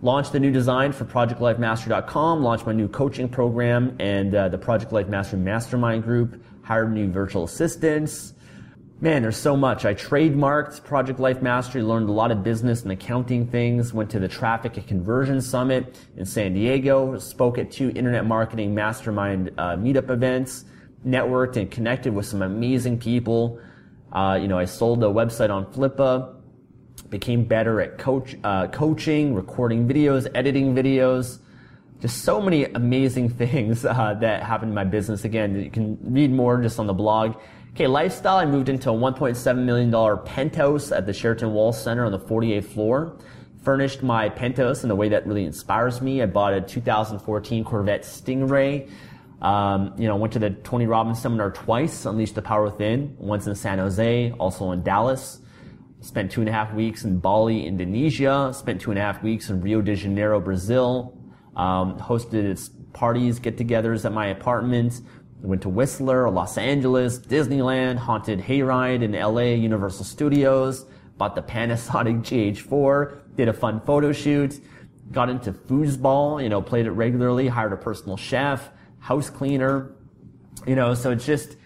Launched 0.00 0.32
the 0.32 0.40
new 0.40 0.50
design 0.50 0.92
for 0.92 1.04
ProjectLifeMastery.com, 1.04 2.42
launched 2.42 2.64
my 2.64 2.72
new 2.72 2.88
coaching 2.88 3.28
program 3.28 3.94
and 4.00 4.34
uh, 4.34 4.48
the 4.48 4.56
Project 4.56 4.90
Life 4.90 5.08
Mastery 5.08 5.38
Mastermind 5.38 6.02
group, 6.02 6.42
hired 6.62 6.94
new 6.94 7.10
virtual 7.12 7.44
assistants, 7.44 8.32
Man, 9.02 9.22
there's 9.22 9.38
so 9.38 9.56
much. 9.56 9.86
I 9.86 9.94
trademarked 9.94 10.84
Project 10.84 11.18
Life 11.18 11.40
Mastery, 11.40 11.80
learned 11.80 12.10
a 12.10 12.12
lot 12.12 12.30
of 12.30 12.42
business 12.42 12.82
and 12.82 12.92
accounting 12.92 13.46
things, 13.46 13.94
went 13.94 14.10
to 14.10 14.18
the 14.18 14.28
Traffic 14.28 14.76
and 14.76 14.86
Conversion 14.86 15.40
Summit 15.40 15.96
in 16.18 16.26
San 16.26 16.52
Diego, 16.52 17.16
spoke 17.18 17.56
at 17.56 17.70
two 17.70 17.88
Internet 17.96 18.26
Marketing 18.26 18.74
Mastermind 18.74 19.52
uh, 19.56 19.76
meetup 19.76 20.10
events, 20.10 20.66
networked 21.06 21.56
and 21.56 21.70
connected 21.70 22.14
with 22.14 22.26
some 22.26 22.42
amazing 22.42 22.98
people. 22.98 23.60
Uh, 24.12 24.38
you 24.40 24.48
know, 24.48 24.58
I 24.58 24.64
sold 24.64 25.02
a 25.02 25.06
website 25.06 25.50
on 25.50 25.66
Flippa, 25.66 26.34
became 27.08 27.44
better 27.44 27.80
at 27.80 27.98
coach, 27.98 28.36
uh, 28.44 28.66
coaching, 28.68 29.34
recording 29.34 29.88
videos, 29.88 30.28
editing 30.34 30.74
videos. 30.74 31.38
Just 32.00 32.24
so 32.24 32.40
many 32.40 32.64
amazing 32.64 33.28
things 33.42 33.84
uh, 33.84 34.14
that 34.20 34.42
happened 34.42 34.70
in 34.70 34.74
my 34.74 34.84
business. 34.84 35.24
Again, 35.24 35.60
you 35.60 35.70
can 35.70 35.98
read 36.02 36.30
more 36.30 36.60
just 36.60 36.78
on 36.78 36.86
the 36.86 36.94
blog. 36.94 37.36
Okay, 37.72 37.86
lifestyle, 37.86 38.36
I 38.36 38.46
moved 38.46 38.68
into 38.68 38.90
a 38.90 38.92
$1.7 38.92 39.58
million 39.58 40.24
penthouse 40.24 40.90
at 40.90 41.06
the 41.06 41.12
Sheraton 41.12 41.52
Wall 41.52 41.72
Center 41.72 42.04
on 42.04 42.10
the 42.10 42.18
48th 42.18 42.64
floor. 42.64 43.16
Furnished 43.62 44.02
my 44.02 44.28
penthouse 44.28 44.82
in 44.82 44.90
a 44.90 44.94
way 44.94 45.08
that 45.10 45.26
really 45.26 45.44
inspires 45.44 46.00
me. 46.00 46.20
I 46.20 46.26
bought 46.26 46.52
a 46.52 46.60
2014 46.60 47.62
Corvette 47.62 48.02
Stingray. 48.02 48.90
Um, 49.40 49.94
you 49.96 50.06
know, 50.06 50.16
went 50.16 50.34
to 50.34 50.38
the 50.38 50.50
Tony 50.50 50.86
Robbins 50.86 51.20
seminar 51.20 51.50
twice, 51.50 52.04
Unleash 52.04 52.32
the 52.32 52.42
Power 52.42 52.64
Within, 52.64 53.16
once 53.18 53.46
in 53.46 53.54
San 53.54 53.78
Jose, 53.78 54.32
also 54.32 54.72
in 54.72 54.82
Dallas. 54.82 55.40
Spent 56.02 56.30
two 56.30 56.40
and 56.40 56.48
a 56.48 56.52
half 56.52 56.72
weeks 56.74 57.04
in 57.04 57.18
Bali, 57.18 57.66
Indonesia. 57.66 58.52
Spent 58.54 58.80
two 58.80 58.90
and 58.90 58.98
a 58.98 59.02
half 59.02 59.22
weeks 59.22 59.50
in 59.50 59.60
Rio 59.60 59.82
de 59.82 59.94
Janeiro, 59.94 60.40
Brazil. 60.40 61.16
Um, 61.56 61.98
hosted 61.98 62.44
its 62.44 62.70
parties, 62.92 63.38
get-togethers 63.38 64.04
at 64.04 64.12
my 64.12 64.26
apartment. 64.26 65.00
Went 65.42 65.62
to 65.62 65.68
Whistler, 65.68 66.28
Los 66.30 66.58
Angeles, 66.58 67.18
Disneyland, 67.18 67.96
haunted 67.96 68.40
hayride 68.40 69.02
in 69.02 69.12
LA, 69.12 69.54
Universal 69.54 70.04
Studios, 70.04 70.84
bought 71.16 71.34
the 71.34 71.42
Panasonic 71.42 72.22
GH4, 72.22 73.36
did 73.36 73.48
a 73.48 73.52
fun 73.52 73.80
photo 73.80 74.12
shoot, 74.12 74.60
got 75.12 75.30
into 75.30 75.52
foosball, 75.52 76.42
you 76.42 76.50
know, 76.50 76.60
played 76.60 76.86
it 76.86 76.90
regularly, 76.90 77.48
hired 77.48 77.72
a 77.72 77.76
personal 77.76 78.18
chef, 78.18 78.70
house 79.00 79.28
cleaner, 79.28 79.92
you 80.66 80.76
know, 80.76 80.94
so 80.94 81.10
it's 81.10 81.26
just 81.26 81.56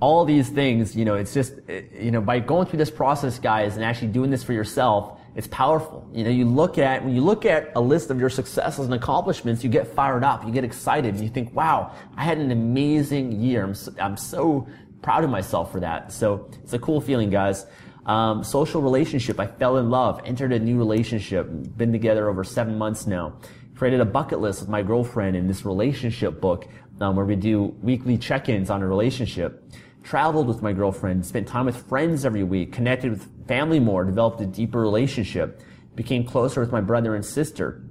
all 0.00 0.24
these 0.24 0.48
things, 0.48 0.94
you 0.94 1.04
know, 1.04 1.14
it's 1.14 1.34
just, 1.34 1.54
you 1.92 2.10
know, 2.10 2.20
by 2.20 2.38
going 2.38 2.66
through 2.66 2.78
this 2.78 2.90
process, 2.90 3.38
guys, 3.38 3.76
and 3.76 3.84
actually 3.84 4.08
doing 4.08 4.30
this 4.30 4.42
for 4.44 4.52
yourself, 4.52 5.20
it's 5.34 5.48
powerful. 5.48 6.08
You 6.12 6.24
know, 6.24 6.30
you 6.30 6.44
look 6.44 6.78
at, 6.78 7.04
when 7.04 7.14
you 7.14 7.20
look 7.20 7.44
at 7.44 7.72
a 7.76 7.80
list 7.80 8.10
of 8.10 8.18
your 8.18 8.30
successes 8.30 8.84
and 8.84 8.94
accomplishments, 8.94 9.62
you 9.62 9.70
get 9.70 9.86
fired 9.86 10.24
up, 10.24 10.44
you 10.44 10.52
get 10.52 10.64
excited, 10.64 11.14
and 11.14 11.22
you 11.22 11.28
think, 11.28 11.54
wow, 11.54 11.94
I 12.16 12.24
had 12.24 12.38
an 12.38 12.50
amazing 12.50 13.32
year. 13.40 13.64
I'm 13.64 13.74
so, 13.74 13.92
I'm 14.00 14.16
so 14.16 14.68
proud 15.02 15.24
of 15.24 15.30
myself 15.30 15.70
for 15.70 15.80
that. 15.80 16.12
So 16.12 16.48
it's 16.62 16.72
a 16.72 16.78
cool 16.78 17.00
feeling, 17.00 17.30
guys. 17.30 17.66
Um, 18.06 18.42
social 18.42 18.80
relationship, 18.80 19.38
I 19.38 19.46
fell 19.46 19.76
in 19.76 19.90
love, 19.90 20.22
entered 20.24 20.52
a 20.52 20.58
new 20.58 20.78
relationship, 20.78 21.46
been 21.76 21.92
together 21.92 22.28
over 22.28 22.42
seven 22.42 22.78
months 22.78 23.06
now. 23.06 23.34
Created 23.78 24.00
a 24.00 24.04
bucket 24.04 24.40
list 24.40 24.60
with 24.60 24.68
my 24.68 24.82
girlfriend 24.82 25.36
in 25.36 25.46
this 25.46 25.64
relationship 25.64 26.40
book 26.40 26.68
um, 27.00 27.16
where 27.16 27.24
we 27.24 27.36
do 27.36 27.76
weekly 27.80 28.18
check-ins 28.18 28.68
on 28.68 28.82
a 28.82 28.86
relationship 28.86 29.64
traveled 30.08 30.48
with 30.48 30.62
my 30.62 30.72
girlfriend, 30.72 31.26
spent 31.26 31.46
time 31.46 31.66
with 31.66 31.76
friends 31.86 32.24
every 32.24 32.42
week, 32.42 32.72
connected 32.72 33.10
with 33.10 33.46
family 33.46 33.78
more, 33.78 34.04
developed 34.04 34.40
a 34.40 34.46
deeper 34.46 34.80
relationship, 34.80 35.60
became 35.96 36.24
closer 36.24 36.60
with 36.60 36.72
my 36.72 36.80
brother 36.80 37.14
and 37.14 37.22
sister. 37.22 37.82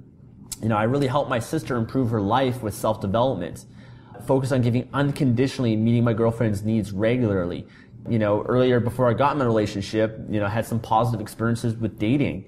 You 0.60 0.68
know, 0.68 0.76
I 0.76 0.82
really 0.82 1.06
helped 1.06 1.30
my 1.30 1.38
sister 1.38 1.76
improve 1.76 2.10
her 2.10 2.20
life 2.20 2.60
with 2.60 2.74
self-development. 2.74 3.66
Focus 4.26 4.50
on 4.50 4.62
giving 4.62 4.88
unconditionally 4.92 5.76
meeting 5.76 6.02
my 6.02 6.12
girlfriend's 6.12 6.64
needs 6.64 6.90
regularly. 6.90 7.68
You 8.08 8.18
know, 8.18 8.42
earlier 8.42 8.80
before 8.80 9.08
I 9.08 9.14
got 9.14 9.36
in 9.36 9.42
a 9.42 9.46
relationship, 9.46 10.18
you 10.28 10.40
know, 10.40 10.48
had 10.48 10.66
some 10.66 10.80
positive 10.80 11.20
experiences 11.20 11.76
with 11.76 12.00
dating. 12.00 12.46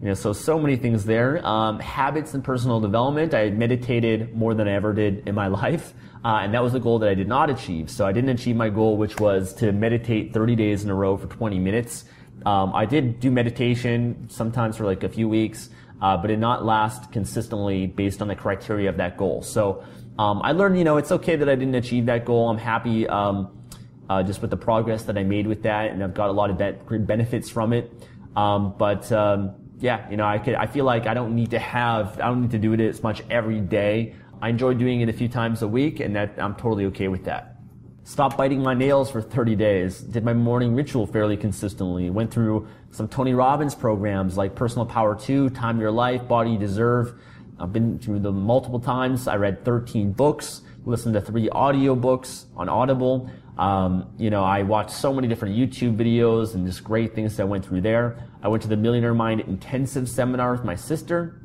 You 0.00 0.08
know, 0.08 0.14
so 0.14 0.32
so 0.32 0.58
many 0.58 0.76
things 0.76 1.04
there. 1.04 1.46
Um, 1.46 1.78
habits 1.78 2.32
and 2.32 2.42
personal 2.42 2.80
development. 2.80 3.34
I 3.34 3.50
meditated 3.50 4.34
more 4.34 4.54
than 4.54 4.66
I 4.66 4.72
ever 4.72 4.94
did 4.94 5.28
in 5.28 5.34
my 5.34 5.46
life, 5.62 5.92
uh, 6.24 6.38
and 6.42 6.54
that 6.54 6.62
was 6.62 6.74
a 6.74 6.80
goal 6.80 6.98
that 7.00 7.08
I 7.08 7.14
did 7.14 7.28
not 7.28 7.50
achieve. 7.50 7.90
So 7.90 8.06
I 8.06 8.12
didn't 8.12 8.30
achieve 8.30 8.56
my 8.56 8.70
goal, 8.70 8.96
which 8.96 9.20
was 9.20 9.52
to 9.54 9.72
meditate 9.72 10.32
30 10.32 10.56
days 10.56 10.84
in 10.84 10.90
a 10.90 10.94
row 10.94 11.18
for 11.18 11.26
20 11.26 11.58
minutes. 11.58 12.06
Um, 12.46 12.74
I 12.74 12.86
did 12.86 13.20
do 13.20 13.30
meditation 13.30 14.26
sometimes 14.30 14.78
for 14.78 14.86
like 14.86 15.02
a 15.02 15.08
few 15.10 15.28
weeks, 15.28 15.68
uh, 16.00 16.16
but 16.16 16.30
it 16.30 16.38
not 16.38 16.64
last 16.64 17.12
consistently 17.12 17.86
based 17.86 18.22
on 18.22 18.28
the 18.28 18.36
criteria 18.36 18.88
of 18.88 18.96
that 18.96 19.18
goal. 19.18 19.42
So 19.42 19.84
um, 20.18 20.40
I 20.42 20.52
learned, 20.52 20.78
you 20.78 20.84
know, 20.84 20.96
it's 20.96 21.12
okay 21.12 21.36
that 21.36 21.48
I 21.48 21.54
didn't 21.54 21.74
achieve 21.74 22.06
that 22.06 22.24
goal. 22.24 22.48
I'm 22.48 22.56
happy 22.56 23.06
um, 23.06 23.66
uh, 24.08 24.22
just 24.22 24.40
with 24.40 24.50
the 24.50 24.56
progress 24.56 25.02
that 25.04 25.18
I 25.18 25.24
made 25.24 25.46
with 25.46 25.62
that, 25.64 25.90
and 25.90 26.02
I've 26.02 26.14
got 26.14 26.30
a 26.30 26.32
lot 26.32 26.48
of 26.48 26.56
be- 26.56 26.98
benefits 26.98 27.50
from 27.50 27.74
it. 27.74 27.92
Um, 28.34 28.74
but 28.78 29.10
um, 29.12 29.54
yeah, 29.80 30.08
you 30.10 30.16
know, 30.16 30.26
I 30.26 30.38
could, 30.38 30.54
I 30.54 30.66
feel 30.66 30.84
like 30.84 31.06
I 31.06 31.14
don't 31.14 31.34
need 31.34 31.50
to 31.50 31.58
have, 31.58 32.20
I 32.20 32.26
don't 32.26 32.42
need 32.42 32.50
to 32.52 32.58
do 32.58 32.72
it 32.72 32.80
as 32.80 33.02
much 33.02 33.22
every 33.30 33.60
day. 33.60 34.14
I 34.42 34.48
enjoy 34.48 34.74
doing 34.74 35.00
it 35.00 35.08
a 35.08 35.12
few 35.12 35.28
times 35.28 35.62
a 35.62 35.68
week 35.68 36.00
and 36.00 36.14
that 36.16 36.34
I'm 36.38 36.54
totally 36.54 36.86
okay 36.86 37.08
with 37.08 37.24
that. 37.24 37.56
Stopped 38.04 38.36
biting 38.36 38.62
my 38.62 38.74
nails 38.74 39.10
for 39.10 39.20
30 39.22 39.56
days. 39.56 40.00
Did 40.00 40.24
my 40.24 40.32
morning 40.32 40.74
ritual 40.74 41.06
fairly 41.06 41.36
consistently. 41.36 42.10
Went 42.10 42.32
through 42.32 42.66
some 42.90 43.08
Tony 43.08 43.34
Robbins 43.34 43.74
programs 43.74 44.36
like 44.36 44.54
Personal 44.54 44.86
Power 44.86 45.14
2, 45.14 45.50
Time 45.50 45.80
Your 45.80 45.90
Life, 45.90 46.26
Body 46.26 46.52
You 46.52 46.58
Deserve. 46.58 47.14
I've 47.58 47.72
been 47.72 47.98
through 47.98 48.20
them 48.20 48.42
multiple 48.42 48.80
times. 48.80 49.28
I 49.28 49.36
read 49.36 49.64
13 49.64 50.12
books, 50.12 50.62
listened 50.84 51.14
to 51.14 51.20
three 51.20 51.50
audio 51.50 51.94
books 51.94 52.46
on 52.56 52.68
Audible. 52.68 53.30
Um, 53.60 54.10
you 54.16 54.30
know, 54.30 54.42
I 54.42 54.62
watched 54.62 54.92
so 54.92 55.12
many 55.12 55.28
different 55.28 55.54
YouTube 55.54 55.94
videos 55.94 56.54
and 56.54 56.66
just 56.66 56.82
great 56.82 57.14
things 57.14 57.36
that 57.36 57.46
went 57.46 57.62
through 57.62 57.82
there. 57.82 58.16
I 58.42 58.48
went 58.48 58.62
to 58.62 58.68
the 58.68 58.76
Millionaire 58.76 59.12
Mind 59.12 59.42
intensive 59.42 60.08
seminar 60.08 60.52
with 60.52 60.64
my 60.64 60.74
sister. 60.74 61.42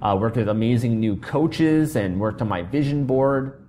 Uh, 0.00 0.16
worked 0.18 0.38
with 0.38 0.48
amazing 0.48 0.98
new 0.98 1.16
coaches 1.16 1.96
and 1.96 2.18
worked 2.18 2.40
on 2.40 2.48
my 2.48 2.62
vision 2.62 3.04
board. 3.04 3.62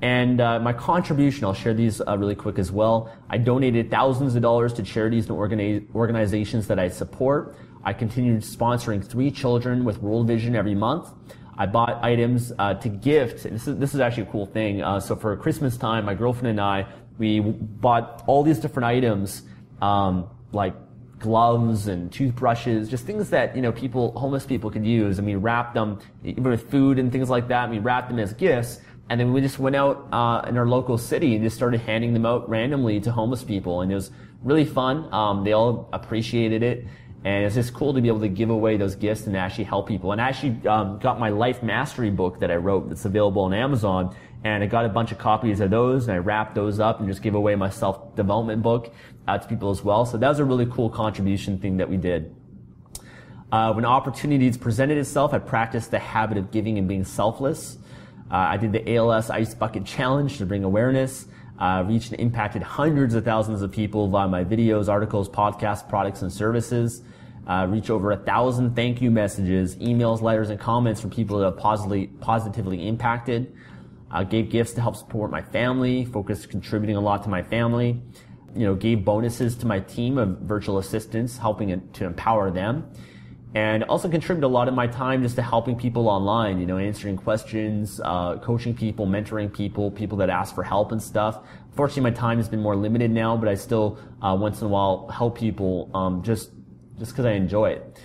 And 0.00 0.40
uh, 0.40 0.58
my 0.58 0.72
contribution, 0.72 1.44
I'll 1.44 1.52
share 1.52 1.74
these 1.74 2.00
uh, 2.00 2.16
really 2.16 2.34
quick 2.34 2.58
as 2.58 2.72
well. 2.72 3.14
I 3.28 3.36
donated 3.36 3.90
thousands 3.90 4.34
of 4.34 4.40
dollars 4.40 4.72
to 4.74 4.82
charities 4.82 5.28
and 5.28 5.36
organi- 5.36 5.94
organizations 5.94 6.66
that 6.68 6.78
I 6.78 6.88
support. 6.88 7.56
I 7.84 7.92
continued 7.92 8.40
sponsoring 8.40 9.06
three 9.06 9.30
children 9.30 9.84
with 9.84 10.00
World 10.00 10.26
Vision 10.28 10.56
every 10.56 10.74
month. 10.74 11.10
I 11.58 11.66
bought 11.66 12.04
items 12.04 12.52
uh, 12.58 12.74
to 12.74 12.88
gift. 12.88 13.44
This 13.44 13.66
is 13.66 13.78
this 13.78 13.94
is 13.94 14.00
actually 14.00 14.24
a 14.24 14.32
cool 14.32 14.46
thing. 14.46 14.82
Uh, 14.82 15.00
so 15.00 15.16
for 15.16 15.36
Christmas 15.36 15.76
time, 15.76 16.04
my 16.04 16.14
girlfriend 16.14 16.48
and 16.48 16.60
I 16.60 16.86
we 17.18 17.40
bought 17.40 18.24
all 18.26 18.42
these 18.42 18.58
different 18.58 18.86
items, 18.86 19.42
um, 19.80 20.28
like 20.52 20.74
gloves 21.18 21.88
and 21.88 22.12
toothbrushes, 22.12 22.90
just 22.90 23.06
things 23.06 23.30
that 23.30 23.56
you 23.56 23.62
know 23.62 23.72
people, 23.72 24.12
homeless 24.18 24.44
people 24.44 24.70
could 24.70 24.86
use. 24.86 25.18
And 25.18 25.26
we 25.26 25.34
wrapped 25.34 25.74
them 25.74 26.00
even 26.24 26.44
with 26.44 26.70
food 26.70 26.98
and 26.98 27.10
things 27.10 27.30
like 27.30 27.48
that. 27.48 27.70
We 27.70 27.78
wrapped 27.78 28.10
them 28.10 28.18
as 28.18 28.32
gifts. 28.32 28.80
And 29.08 29.20
then 29.20 29.32
we 29.32 29.40
just 29.40 29.60
went 29.60 29.76
out 29.76 30.08
uh, 30.12 30.44
in 30.48 30.58
our 30.58 30.66
local 30.66 30.98
city 30.98 31.36
and 31.36 31.44
just 31.44 31.54
started 31.54 31.80
handing 31.80 32.12
them 32.12 32.26
out 32.26 32.48
randomly 32.50 33.00
to 33.00 33.12
homeless 33.12 33.44
people. 33.44 33.82
And 33.82 33.92
it 33.92 33.94
was 33.94 34.10
really 34.42 34.64
fun. 34.64 35.12
Um, 35.14 35.44
they 35.44 35.52
all 35.52 35.88
appreciated 35.92 36.64
it. 36.64 36.86
And 37.26 37.44
it's 37.44 37.56
just 37.56 37.74
cool 37.74 37.92
to 37.92 38.00
be 38.00 38.06
able 38.06 38.20
to 38.20 38.28
give 38.28 38.50
away 38.50 38.76
those 38.76 38.94
gifts 38.94 39.26
and 39.26 39.36
actually 39.36 39.64
help 39.64 39.88
people. 39.88 40.12
And 40.12 40.20
I 40.20 40.28
actually 40.28 40.64
um, 40.68 41.00
got 41.00 41.18
my 41.18 41.30
life 41.30 41.60
mastery 41.60 42.08
book 42.08 42.38
that 42.38 42.52
I 42.52 42.54
wrote 42.54 42.88
that's 42.88 43.04
available 43.04 43.42
on 43.42 43.52
Amazon. 43.52 44.14
And 44.44 44.62
I 44.62 44.68
got 44.68 44.84
a 44.84 44.88
bunch 44.88 45.10
of 45.10 45.18
copies 45.18 45.58
of 45.58 45.70
those 45.70 46.06
and 46.06 46.14
I 46.14 46.18
wrapped 46.18 46.54
those 46.54 46.78
up 46.78 47.00
and 47.00 47.08
just 47.08 47.22
gave 47.22 47.34
away 47.34 47.56
my 47.56 47.68
self 47.68 48.14
development 48.14 48.62
book 48.62 48.94
uh, 49.26 49.38
to 49.38 49.48
people 49.48 49.70
as 49.70 49.82
well. 49.82 50.06
So 50.06 50.18
that 50.18 50.28
was 50.28 50.38
a 50.38 50.44
really 50.44 50.66
cool 50.66 50.88
contribution 50.88 51.58
thing 51.58 51.78
that 51.78 51.90
we 51.90 51.96
did. 51.96 52.32
Uh, 53.50 53.72
when 53.72 53.84
opportunities 53.84 54.56
presented 54.56 54.96
itself, 54.96 55.34
I 55.34 55.40
practiced 55.40 55.90
the 55.90 55.98
habit 55.98 56.38
of 56.38 56.52
giving 56.52 56.78
and 56.78 56.86
being 56.86 57.02
selfless. 57.02 57.76
Uh, 58.30 58.36
I 58.36 58.56
did 58.56 58.70
the 58.70 58.94
ALS 58.94 59.30
Ice 59.30 59.52
Bucket 59.52 59.84
Challenge 59.84 60.38
to 60.38 60.46
bring 60.46 60.62
awareness. 60.62 61.26
Uh, 61.58 61.82
reached 61.88 62.12
and 62.12 62.20
impacted 62.20 62.62
hundreds 62.62 63.14
of 63.14 63.24
thousands 63.24 63.62
of 63.62 63.72
people 63.72 64.06
via 64.08 64.28
my 64.28 64.44
videos, 64.44 64.88
articles, 64.88 65.28
podcasts, 65.28 65.88
products, 65.88 66.22
and 66.22 66.32
services. 66.32 67.02
Uh, 67.46 67.66
reach 67.68 67.90
over 67.90 68.12
a 68.12 68.16
thousand 68.16 68.74
thank 68.74 69.00
you 69.00 69.10
messages, 69.10 69.76
emails, 69.76 70.20
letters, 70.20 70.50
and 70.50 70.58
comments 70.58 71.00
from 71.00 71.10
people 71.10 71.38
that 71.38 71.44
have 71.44 71.56
positively, 71.56 72.08
positively 72.20 72.88
impacted. 72.88 73.54
Uh, 74.10 74.24
gave 74.24 74.50
gifts 74.50 74.72
to 74.72 74.80
help 74.80 74.96
support 74.96 75.30
my 75.30 75.42
family, 75.42 76.04
focused 76.04 76.48
contributing 76.48 76.96
a 76.96 77.00
lot 77.00 77.22
to 77.22 77.28
my 77.28 77.42
family. 77.42 78.00
You 78.54 78.66
know, 78.66 78.74
gave 78.74 79.04
bonuses 79.04 79.56
to 79.56 79.66
my 79.66 79.80
team 79.80 80.18
of 80.18 80.38
virtual 80.40 80.78
assistants, 80.78 81.36
helping 81.36 81.88
to 81.92 82.04
empower 82.04 82.50
them 82.50 82.90
and 83.56 83.84
also 83.84 84.06
contribute 84.06 84.46
a 84.46 84.48
lot 84.48 84.68
of 84.68 84.74
my 84.74 84.86
time 84.86 85.22
just 85.22 85.36
to 85.36 85.40
helping 85.40 85.76
people 85.76 86.10
online, 86.10 86.60
you 86.60 86.66
know, 86.66 86.76
answering 86.76 87.16
questions, 87.16 88.02
uh, 88.04 88.36
coaching 88.36 88.74
people, 88.74 89.06
mentoring 89.06 89.50
people, 89.50 89.90
people 89.90 90.18
that 90.18 90.28
ask 90.28 90.54
for 90.54 90.62
help 90.62 90.92
and 90.92 91.02
stuff. 91.02 91.38
Fortunately, 91.74 92.02
my 92.02 92.10
time 92.10 92.36
has 92.36 92.50
been 92.50 92.60
more 92.60 92.76
limited 92.76 93.10
now, 93.10 93.34
but 93.34 93.48
I 93.48 93.54
still 93.54 93.98
uh, 94.20 94.36
once 94.38 94.60
in 94.60 94.66
a 94.66 94.68
while 94.68 95.08
help 95.08 95.38
people 95.38 95.90
um, 95.94 96.22
just 96.22 96.50
just 96.98 97.12
because 97.12 97.24
I 97.24 97.32
enjoy 97.32 97.70
it. 97.70 97.98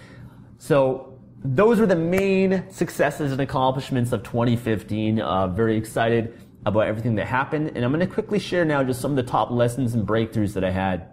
So 0.58 1.20
those 1.44 1.80
are 1.80 1.86
the 1.86 1.96
main 1.96 2.70
successes 2.70 3.32
and 3.32 3.42
accomplishments 3.42 4.12
of 4.12 4.24
2015. 4.24 5.20
Uh, 5.20 5.48
very 5.48 5.78
excited 5.78 6.40
about 6.66 6.82
everything 6.82 7.16
that 7.16 7.26
happened, 7.26 7.72
and 7.76 7.84
I'm 7.84 7.92
going 7.92 8.06
to 8.08 8.14
quickly 8.14 8.38
share 8.38 8.64
now 8.66 8.84
just 8.84 9.02
some 9.02 9.12
of 9.12 9.18
the 9.18 9.30
top 9.30 9.50
lessons 9.50 9.96
and 9.96 10.08
breakthroughs 10.08 10.54
that 10.54 10.64
I 10.64 10.70
had. 10.70 11.10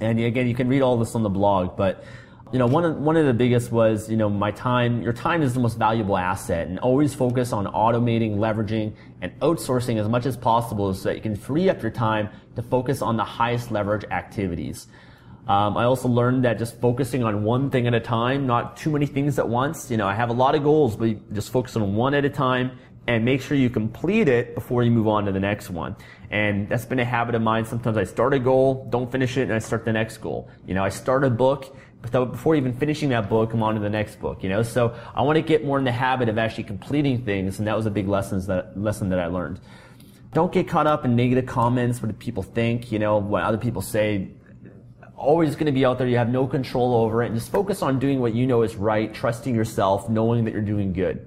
And 0.00 0.18
again, 0.18 0.48
you 0.48 0.54
can 0.54 0.68
read 0.68 0.80
all 0.80 0.96
this 0.96 1.14
on 1.14 1.22
the 1.22 1.28
blog, 1.28 1.76
but 1.76 2.04
you 2.52 2.58
know, 2.58 2.66
one 2.66 2.84
of, 2.84 2.96
one 2.96 3.16
of 3.16 3.26
the 3.26 3.34
biggest 3.34 3.70
was, 3.70 4.10
you 4.10 4.16
know, 4.16 4.30
my 4.30 4.50
time, 4.50 5.02
your 5.02 5.12
time 5.12 5.42
is 5.42 5.52
the 5.52 5.60
most 5.60 5.76
valuable 5.76 6.16
asset 6.16 6.66
and 6.66 6.78
always 6.78 7.14
focus 7.14 7.52
on 7.52 7.66
automating, 7.66 8.36
leveraging, 8.36 8.94
and 9.20 9.38
outsourcing 9.40 10.00
as 10.00 10.08
much 10.08 10.24
as 10.24 10.34
possible 10.34 10.94
so 10.94 11.10
that 11.10 11.16
you 11.16 11.20
can 11.20 11.36
free 11.36 11.68
up 11.68 11.82
your 11.82 11.90
time 11.90 12.30
to 12.56 12.62
focus 12.62 13.02
on 13.02 13.18
the 13.18 13.24
highest 13.24 13.70
leverage 13.70 14.04
activities. 14.10 14.86
Um, 15.48 15.78
I 15.78 15.84
also 15.84 16.08
learned 16.08 16.44
that 16.44 16.58
just 16.58 16.78
focusing 16.78 17.24
on 17.24 17.42
one 17.42 17.70
thing 17.70 17.86
at 17.86 17.94
a 17.94 18.00
time, 18.00 18.46
not 18.46 18.76
too 18.76 18.90
many 18.90 19.06
things 19.06 19.38
at 19.38 19.48
once. 19.48 19.90
You 19.90 19.96
know, 19.96 20.06
I 20.06 20.14
have 20.14 20.28
a 20.28 20.34
lot 20.34 20.54
of 20.54 20.62
goals, 20.62 20.94
but 20.94 21.32
just 21.32 21.50
focus 21.50 21.74
on 21.74 21.94
one 21.94 22.12
at 22.12 22.26
a 22.26 22.30
time 22.30 22.78
and 23.06 23.24
make 23.24 23.40
sure 23.40 23.56
you 23.56 23.70
complete 23.70 24.28
it 24.28 24.54
before 24.54 24.82
you 24.82 24.90
move 24.90 25.08
on 25.08 25.24
to 25.24 25.32
the 25.32 25.40
next 25.40 25.70
one. 25.70 25.96
And 26.30 26.68
that's 26.68 26.84
been 26.84 27.00
a 27.00 27.04
habit 27.06 27.34
of 27.34 27.40
mine. 27.40 27.64
Sometimes 27.64 27.96
I 27.96 28.04
start 28.04 28.34
a 28.34 28.38
goal, 28.38 28.86
don't 28.90 29.10
finish 29.10 29.38
it, 29.38 29.44
and 29.44 29.54
I 29.54 29.58
start 29.58 29.86
the 29.86 29.92
next 29.94 30.18
goal. 30.18 30.50
You 30.66 30.74
know, 30.74 30.84
I 30.84 30.90
start 30.90 31.24
a 31.24 31.30
book, 31.30 31.74
but 32.02 32.30
before 32.30 32.54
even 32.54 32.74
finishing 32.74 33.08
that 33.08 33.30
book, 33.30 33.54
I'm 33.54 33.62
on 33.62 33.74
to 33.76 33.80
the 33.80 33.88
next 33.88 34.20
book, 34.20 34.42
you 34.42 34.50
know? 34.50 34.62
So 34.62 34.94
I 35.14 35.22
want 35.22 35.36
to 35.36 35.42
get 35.42 35.64
more 35.64 35.78
in 35.78 35.84
the 35.84 35.92
habit 35.92 36.28
of 36.28 36.36
actually 36.36 36.64
completing 36.64 37.24
things, 37.24 37.58
and 37.58 37.66
that 37.66 37.74
was 37.74 37.86
a 37.86 37.90
big 37.90 38.06
lesson 38.06 38.44
that, 38.48 38.78
lesson 38.78 39.08
that 39.08 39.18
I 39.18 39.26
learned. 39.26 39.60
Don't 40.34 40.52
get 40.52 40.68
caught 40.68 40.86
up 40.86 41.06
in 41.06 41.16
negative 41.16 41.46
comments, 41.46 42.02
what 42.02 42.18
people 42.18 42.42
think, 42.42 42.92
you 42.92 42.98
know, 42.98 43.16
what 43.16 43.42
other 43.44 43.56
people 43.56 43.80
say. 43.80 44.28
Always 45.18 45.54
going 45.56 45.66
to 45.66 45.72
be 45.72 45.84
out 45.84 45.98
there. 45.98 46.06
You 46.06 46.16
have 46.16 46.28
no 46.28 46.46
control 46.46 46.94
over 46.94 47.22
it. 47.24 47.26
And 47.26 47.34
just 47.34 47.50
focus 47.50 47.82
on 47.82 47.98
doing 47.98 48.20
what 48.20 48.34
you 48.34 48.46
know 48.46 48.62
is 48.62 48.76
right, 48.76 49.12
trusting 49.12 49.54
yourself, 49.54 50.08
knowing 50.08 50.44
that 50.44 50.52
you're 50.52 50.62
doing 50.62 50.92
good. 50.92 51.26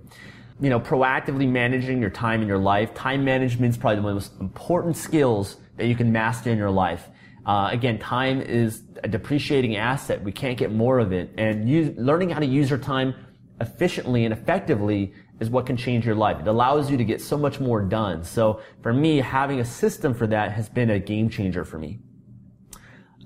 You 0.62 0.70
know, 0.70 0.80
proactively 0.80 1.48
managing 1.48 2.00
your 2.00 2.10
time 2.10 2.42
in 2.42 2.48
your 2.48 2.58
life. 2.58 2.94
Time 2.94 3.26
management 3.26 3.74
is 3.74 3.78
probably 3.78 4.02
one 4.02 4.16
of 4.16 4.24
the 4.24 4.30
most 4.30 4.40
important 4.40 4.96
skills 4.96 5.58
that 5.76 5.88
you 5.88 5.96
can 5.96 6.12
master 6.12 6.50
in 6.50 6.58
your 6.58 6.72
life. 6.72 7.10
Uh, 7.46 7.70
again, 7.72 8.00
time 8.00 8.42
is 8.42 8.84
a 9.04 9.08
depreciating 9.08 9.76
asset. 9.76 10.24
We 10.24 10.32
can't 10.32 10.58
get 10.58 10.72
more 10.72 11.00
of 11.00 11.12
it. 11.12 11.32
And 11.38 11.68
use, 11.68 11.98
learning 11.98 12.30
how 12.30 12.40
to 12.40 12.46
use 12.46 12.70
your 12.70 12.80
time 12.80 13.14
efficiently 13.60 14.26
and 14.26 14.34
effectively 14.34 15.14
is 15.40 15.50
what 15.50 15.66
can 15.66 15.76
change 15.76 16.06
your 16.06 16.16
life. 16.16 16.40
It 16.40 16.48
allows 16.48 16.90
you 16.90 16.98
to 16.98 17.04
get 17.04 17.20
so 17.20 17.38
much 17.38 17.60
more 17.60 17.82
done. 17.82 18.24
So 18.24 18.62
for 18.82 18.94
me, 18.94 19.18
having 19.18 19.60
a 19.60 19.66
system 19.66 20.14
for 20.14 20.28
that 20.28 20.52
has 20.52 20.70
been 20.70 20.92
a 20.92 21.00
game 21.00 21.30
changer 21.30 21.66
for 21.66 21.80
me. 21.80 22.00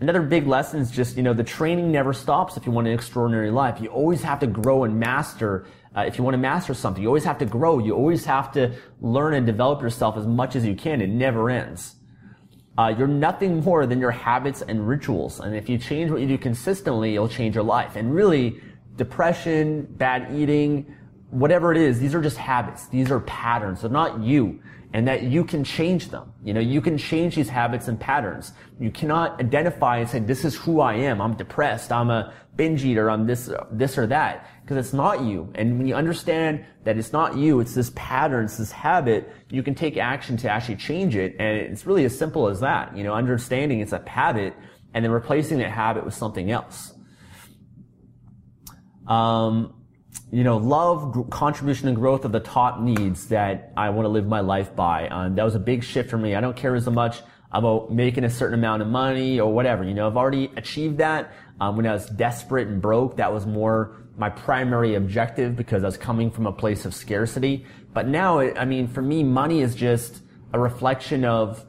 Another 0.01 0.21
big 0.21 0.45
lesson 0.45 0.81
is 0.81 0.91
just, 0.91 1.15
you 1.15 1.23
know, 1.23 1.33
the 1.33 1.43
training 1.43 1.89
never 1.91 2.11
stops 2.11 2.57
if 2.57 2.65
you 2.65 2.71
want 2.71 2.87
an 2.87 2.93
extraordinary 2.93 3.49
life. 3.49 3.79
You 3.79 3.87
always 3.87 4.21
have 4.23 4.39
to 4.39 4.47
grow 4.47 4.83
and 4.83 4.99
master. 4.99 5.67
Uh, 5.95 6.01
if 6.01 6.17
you 6.17 6.23
want 6.23 6.33
to 6.33 6.39
master 6.39 6.73
something, 6.73 7.01
you 7.01 7.07
always 7.07 7.23
have 7.23 7.37
to 7.37 7.45
grow. 7.45 7.79
You 7.79 7.95
always 7.95 8.25
have 8.25 8.51
to 8.53 8.73
learn 8.99 9.33
and 9.33 9.45
develop 9.45 9.81
yourself 9.81 10.17
as 10.17 10.27
much 10.27 10.57
as 10.57 10.65
you 10.65 10.75
can. 10.75 10.99
It 10.99 11.09
never 11.09 11.49
ends. 11.49 11.95
Uh, 12.77 12.93
you're 12.97 13.07
nothing 13.07 13.61
more 13.61 13.85
than 13.85 14.01
your 14.01 14.11
habits 14.11 14.61
and 14.61 14.85
rituals. 14.85 15.39
And 15.39 15.55
if 15.55 15.69
you 15.69 15.77
change 15.77 16.11
what 16.11 16.19
you 16.19 16.27
do 16.27 16.37
consistently, 16.37 17.15
it'll 17.15 17.29
change 17.29 17.55
your 17.55 17.63
life. 17.63 17.95
And 17.95 18.13
really, 18.13 18.61
depression, 18.97 19.87
bad 19.91 20.35
eating, 20.35 20.93
whatever 21.29 21.71
it 21.71 21.77
is, 21.77 22.01
these 22.01 22.13
are 22.13 22.21
just 22.21 22.35
habits. 22.35 22.87
These 22.87 23.11
are 23.11 23.21
patterns. 23.21 23.81
They're 23.81 23.89
not 23.89 24.19
you. 24.19 24.61
And 24.95 25.09
that 25.09 25.23
you 25.23 25.43
can 25.43 25.65
change 25.65 26.07
them. 26.07 26.31
You 26.41 26.53
know, 26.53 26.61
you 26.61 26.79
can 26.79 26.97
change 26.97 27.35
these 27.35 27.49
habits 27.49 27.89
and 27.89 27.99
patterns. 27.99 28.53
You 28.79 28.91
cannot 28.91 29.41
identify 29.41 29.97
and 29.97 30.09
say, 30.09 30.19
this 30.19 30.45
is 30.45 30.55
who 30.55 30.79
I 30.79 30.93
am. 30.93 31.19
I'm 31.19 31.35
depressed. 31.35 31.91
I'm 31.91 32.09
a 32.09 32.33
binge 32.55 32.85
eater. 32.85 33.11
I'm 33.11 33.27
this, 33.27 33.51
this 33.73 33.97
or 33.97 34.07
that 34.07 34.47
because 34.61 34.77
it's 34.77 34.93
not 34.93 35.21
you. 35.21 35.51
And 35.55 35.77
when 35.77 35.85
you 35.85 35.95
understand 35.95 36.63
that 36.85 36.97
it's 36.97 37.11
not 37.11 37.35
you, 37.35 37.59
it's 37.59 37.75
this 37.75 37.91
pattern, 37.93 38.45
it's 38.45 38.55
this 38.55 38.71
habit, 38.71 39.29
you 39.49 39.63
can 39.63 39.75
take 39.75 39.97
action 39.97 40.37
to 40.37 40.49
actually 40.49 40.77
change 40.77 41.17
it. 41.17 41.35
And 41.39 41.57
it's 41.57 41.85
really 41.85 42.05
as 42.05 42.17
simple 42.17 42.47
as 42.47 42.61
that. 42.61 42.95
You 42.95 43.03
know, 43.03 43.13
understanding 43.13 43.81
it's 43.81 43.91
a 43.91 44.01
habit 44.07 44.53
and 44.93 45.03
then 45.03 45.11
replacing 45.11 45.57
that 45.57 45.71
habit 45.71 46.05
with 46.05 46.13
something 46.13 46.51
else. 46.51 46.93
Um, 49.07 49.73
you 50.31 50.43
know, 50.43 50.57
love, 50.57 51.29
contribution, 51.29 51.87
and 51.87 51.95
growth 51.95 52.25
of 52.25 52.31
the 52.31 52.39
top 52.39 52.79
needs 52.79 53.27
that 53.27 53.71
I 53.77 53.89
want 53.89 54.05
to 54.05 54.09
live 54.09 54.27
my 54.27 54.41
life 54.41 54.75
by. 54.75 55.07
Um, 55.07 55.35
that 55.35 55.43
was 55.43 55.55
a 55.55 55.59
big 55.59 55.83
shift 55.83 56.09
for 56.09 56.17
me. 56.17 56.35
I 56.35 56.41
don't 56.41 56.55
care 56.55 56.75
as 56.75 56.87
much 56.87 57.21
about 57.51 57.91
making 57.91 58.23
a 58.23 58.29
certain 58.29 58.57
amount 58.57 58.81
of 58.81 58.87
money 58.87 59.39
or 59.39 59.53
whatever. 59.53 59.83
You 59.83 59.93
know, 59.93 60.07
I've 60.07 60.17
already 60.17 60.51
achieved 60.57 60.97
that. 60.97 61.31
Um, 61.61 61.77
when 61.77 61.87
I 61.87 61.93
was 61.93 62.07
desperate 62.09 62.67
and 62.67 62.81
broke, 62.81 63.17
that 63.17 63.31
was 63.31 63.45
more 63.45 63.95
my 64.17 64.29
primary 64.29 64.95
objective 64.95 65.55
because 65.55 65.83
I 65.83 65.87
was 65.87 65.97
coming 65.97 66.31
from 66.31 66.47
a 66.47 66.51
place 66.51 66.85
of 66.85 66.93
scarcity. 66.93 67.65
But 67.93 68.07
now, 68.07 68.39
I 68.39 68.65
mean, 68.65 68.87
for 68.87 69.01
me, 69.01 69.23
money 69.23 69.61
is 69.61 69.75
just 69.75 70.21
a 70.53 70.59
reflection 70.59 71.23
of 71.23 71.65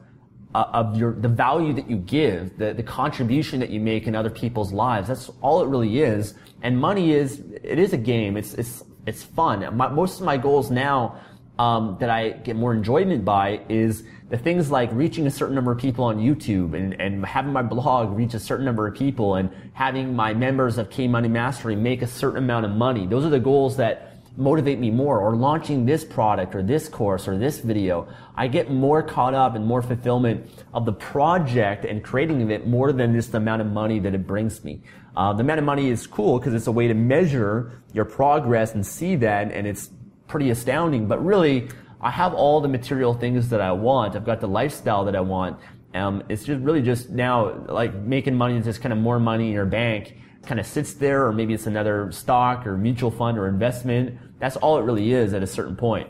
uh, 0.57 0.69
of 0.73 0.97
your 0.97 1.13
the 1.13 1.27
value 1.27 1.71
that 1.71 1.87
you 1.87 1.97
give, 1.97 2.57
the 2.57 2.73
the 2.73 2.81
contribution 2.81 3.59
that 3.59 3.69
you 3.69 3.79
make 3.79 4.07
in 4.07 4.15
other 4.15 4.31
people's 4.31 4.73
lives. 4.73 5.07
That's 5.07 5.29
all 5.41 5.61
it 5.63 5.67
really 5.67 6.01
is. 6.01 6.33
And 6.63 6.79
money 6.79 7.11
is 7.11 7.43
it 7.73 7.77
is 7.77 7.93
a 7.93 7.97
game. 7.97 8.37
It's 8.37 8.55
it's 8.55 8.83
it's 9.05 9.21
fun. 9.21 9.57
My, 9.77 9.87
most 9.87 10.19
of 10.19 10.25
my 10.25 10.37
goals 10.37 10.71
now 10.71 11.19
um, 11.59 11.97
that 11.99 12.09
I 12.09 12.29
get 12.29 12.55
more 12.55 12.73
enjoyment 12.73 13.23
by 13.23 13.61
is 13.69 14.03
the 14.29 14.37
things 14.37 14.71
like 14.71 14.89
reaching 14.93 15.27
a 15.27 15.31
certain 15.31 15.53
number 15.53 15.71
of 15.71 15.77
people 15.77 16.05
on 16.05 16.17
YouTube 16.17 16.75
and, 16.75 16.99
and 16.99 17.23
having 17.23 17.53
my 17.53 17.61
blog 17.61 18.17
reach 18.17 18.33
a 18.33 18.39
certain 18.39 18.65
number 18.65 18.87
of 18.87 18.95
people 18.95 19.35
and 19.35 19.51
having 19.73 20.15
my 20.15 20.33
members 20.33 20.79
of 20.79 20.89
K 20.89 21.07
Money 21.07 21.29
Mastery 21.29 21.75
make 21.75 22.01
a 22.01 22.07
certain 22.07 22.39
amount 22.39 22.65
of 22.65 22.71
money. 22.71 23.05
Those 23.05 23.25
are 23.25 23.29
the 23.29 23.39
goals 23.39 23.77
that 23.77 24.06
motivate 24.37 24.79
me 24.79 24.91
more 24.91 25.19
or 25.19 25.35
launching 25.35 25.85
this 25.85 26.05
product 26.05 26.55
or 26.55 26.61
this 26.61 26.87
course 26.87 27.27
or 27.27 27.37
this 27.37 27.59
video. 27.59 28.07
I 28.35 28.47
get 28.47 28.69
more 28.69 29.01
caught 29.01 29.33
up 29.33 29.55
and 29.55 29.65
more 29.65 29.81
fulfillment 29.81 30.49
of 30.73 30.85
the 30.85 30.93
project 30.93 31.85
and 31.85 32.03
creating 32.03 32.49
it 32.51 32.67
more 32.67 32.93
than 32.93 33.13
just 33.13 33.31
the 33.31 33.39
amount 33.39 33.61
of 33.61 33.67
money 33.67 33.99
that 33.99 34.13
it 34.13 34.27
brings 34.27 34.63
me. 34.63 34.81
Uh, 35.15 35.33
the 35.33 35.41
amount 35.41 35.57
of 35.57 35.65
money 35.65 35.89
is 35.89 36.05
cool 36.05 36.37
because 36.37 36.53
it's 36.53 36.67
a 36.67 36.71
way 36.71 36.87
to 36.87 36.93
measure 36.93 37.81
your 37.93 38.05
progress 38.05 38.75
and 38.75 38.85
see 38.85 39.15
that 39.15 39.51
and 39.51 39.65
it's 39.65 39.89
pretty 40.27 40.51
astounding, 40.51 41.07
but 41.07 41.23
really 41.25 41.67
I 41.99 42.11
have 42.11 42.35
all 42.35 42.61
the 42.61 42.67
material 42.67 43.15
things 43.15 43.49
that 43.49 43.59
I 43.59 43.71
want. 43.71 44.15
I've 44.15 44.25
got 44.25 44.39
the 44.39 44.47
lifestyle 44.47 45.05
that 45.05 45.15
I 45.15 45.21
want. 45.21 45.59
Um, 45.93 46.23
it's 46.29 46.43
just 46.43 46.61
really 46.61 46.81
just 46.81 47.09
now 47.09 47.65
like 47.67 47.93
making 47.95 48.35
money 48.35 48.57
is 48.57 48.65
just 48.65 48.81
kind 48.81 48.93
of 48.93 48.99
more 48.99 49.19
money 49.19 49.47
in 49.47 49.53
your 49.53 49.65
bank 49.65 50.15
kind 50.47 50.59
of 50.59 50.65
sits 50.65 50.93
there, 50.93 51.25
or 51.27 51.33
maybe 51.33 51.53
it's 51.53 51.67
another 51.67 52.11
stock 52.11 52.65
or 52.65 52.77
mutual 52.77 53.11
fund 53.11 53.37
or 53.37 53.47
investment. 53.47 54.17
That's 54.39 54.55
all 54.55 54.77
it 54.77 54.83
really 54.83 55.11
is 55.11 55.33
at 55.33 55.43
a 55.43 55.47
certain 55.47 55.75
point. 55.75 56.09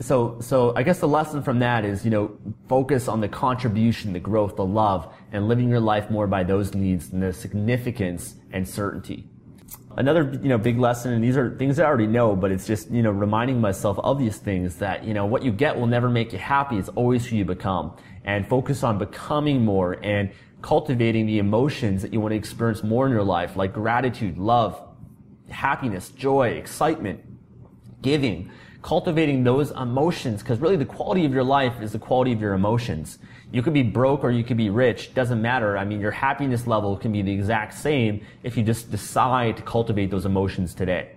So, 0.00 0.38
so 0.40 0.74
I 0.76 0.84
guess 0.84 1.00
the 1.00 1.08
lesson 1.08 1.42
from 1.42 1.58
that 1.58 1.84
is, 1.84 2.04
you 2.04 2.10
know, 2.10 2.38
focus 2.68 3.08
on 3.08 3.20
the 3.20 3.28
contribution, 3.28 4.12
the 4.12 4.20
growth, 4.20 4.54
the 4.54 4.64
love, 4.64 5.12
and 5.32 5.48
living 5.48 5.68
your 5.68 5.80
life 5.80 6.08
more 6.08 6.28
by 6.28 6.44
those 6.44 6.72
needs 6.74 7.10
than 7.10 7.20
the 7.20 7.32
significance 7.32 8.36
and 8.52 8.68
certainty. 8.68 9.28
Another, 9.96 10.38
you 10.40 10.48
know, 10.48 10.58
big 10.58 10.78
lesson, 10.78 11.12
and 11.12 11.24
these 11.24 11.36
are 11.36 11.56
things 11.56 11.80
I 11.80 11.84
already 11.84 12.06
know, 12.06 12.36
but 12.36 12.52
it's 12.52 12.66
just, 12.66 12.88
you 12.90 13.02
know, 13.02 13.10
reminding 13.10 13.60
myself 13.60 13.98
of 13.98 14.20
these 14.20 14.36
things 14.36 14.76
that, 14.76 15.02
you 15.02 15.14
know, 15.14 15.26
what 15.26 15.42
you 15.42 15.50
get 15.50 15.76
will 15.76 15.88
never 15.88 16.08
make 16.08 16.32
you 16.32 16.38
happy. 16.38 16.76
It's 16.76 16.90
always 16.90 17.26
who 17.26 17.34
you 17.34 17.44
become. 17.44 17.96
And 18.24 18.46
focus 18.46 18.82
on 18.82 18.98
becoming 18.98 19.64
more 19.64 19.98
and 20.02 20.30
cultivating 20.62 21.26
the 21.26 21.38
emotions 21.38 22.02
that 22.02 22.12
you 22.12 22.20
want 22.20 22.32
to 22.32 22.36
experience 22.36 22.82
more 22.82 23.06
in 23.06 23.12
your 23.12 23.22
life, 23.22 23.56
like 23.56 23.72
gratitude, 23.72 24.38
love, 24.38 24.80
happiness, 25.48 26.10
joy, 26.10 26.48
excitement, 26.48 27.20
giving, 28.02 28.50
cultivating 28.82 29.44
those 29.44 29.70
emotions, 29.72 30.42
because 30.42 30.58
really 30.58 30.76
the 30.76 30.84
quality 30.84 31.24
of 31.24 31.32
your 31.32 31.44
life 31.44 31.80
is 31.80 31.92
the 31.92 31.98
quality 31.98 32.32
of 32.32 32.40
your 32.40 32.54
emotions. 32.54 33.18
You 33.50 33.62
could 33.62 33.72
be 33.72 33.82
broke 33.82 34.24
or 34.24 34.30
you 34.30 34.44
could 34.44 34.56
be 34.56 34.70
rich, 34.70 35.14
doesn't 35.14 35.40
matter. 35.40 35.78
I 35.78 35.84
mean, 35.84 36.00
your 36.00 36.10
happiness 36.10 36.66
level 36.66 36.96
can 36.96 37.12
be 37.12 37.22
the 37.22 37.32
exact 37.32 37.74
same 37.74 38.24
if 38.42 38.56
you 38.56 38.62
just 38.62 38.90
decide 38.90 39.56
to 39.56 39.62
cultivate 39.62 40.10
those 40.10 40.26
emotions 40.26 40.74
today. 40.74 41.12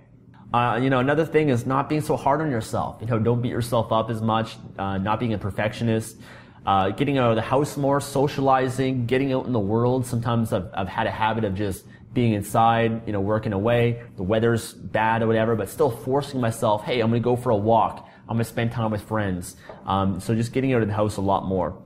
Uh, 0.53 0.79
you 0.81 0.89
know, 0.89 0.99
another 0.99 1.25
thing 1.25 1.49
is 1.49 1.65
not 1.65 1.87
being 1.87 2.01
so 2.01 2.17
hard 2.17 2.41
on 2.41 2.51
yourself. 2.51 2.97
You 2.99 3.07
know, 3.07 3.19
don't 3.19 3.41
beat 3.41 3.49
yourself 3.49 3.91
up 3.91 4.09
as 4.09 4.21
much, 4.21 4.57
uh, 4.77 4.97
not 4.97 5.19
being 5.19 5.33
a 5.33 5.37
perfectionist 5.37 6.17
uh, 6.65 6.89
getting 6.89 7.17
out 7.17 7.31
of 7.31 7.35
the 7.35 7.41
house 7.41 7.77
more, 7.77 7.99
socializing, 7.99 9.05
getting 9.05 9.33
out 9.33 9.45
in 9.45 9.53
the 9.53 9.59
world. 9.59 10.05
Sometimes 10.05 10.53
I've, 10.53 10.69
I've 10.73 10.87
had 10.87 11.07
a 11.07 11.11
habit 11.11 11.43
of 11.43 11.55
just 11.55 11.85
being 12.13 12.33
inside, 12.33 13.07
you 13.07 13.13
know, 13.13 13.21
working 13.21 13.53
away. 13.53 14.03
The 14.17 14.23
weather's 14.23 14.73
bad 14.73 15.21
or 15.21 15.27
whatever, 15.27 15.55
but 15.55 15.69
still 15.69 15.89
forcing 15.89 16.41
myself, 16.41 16.83
hey, 16.83 16.99
I'm 16.99 17.09
going 17.09 17.21
to 17.21 17.23
go 17.23 17.35
for 17.35 17.49
a 17.51 17.55
walk. 17.55 18.07
I'm 18.27 18.35
going 18.35 18.39
to 18.39 18.49
spend 18.49 18.71
time 18.71 18.91
with 18.91 19.01
friends. 19.01 19.55
Um, 19.85 20.19
so 20.19 20.35
just 20.35 20.53
getting 20.53 20.73
out 20.73 20.81
of 20.81 20.87
the 20.87 20.93
house 20.93 21.17
a 21.17 21.21
lot 21.21 21.45
more. 21.45 21.81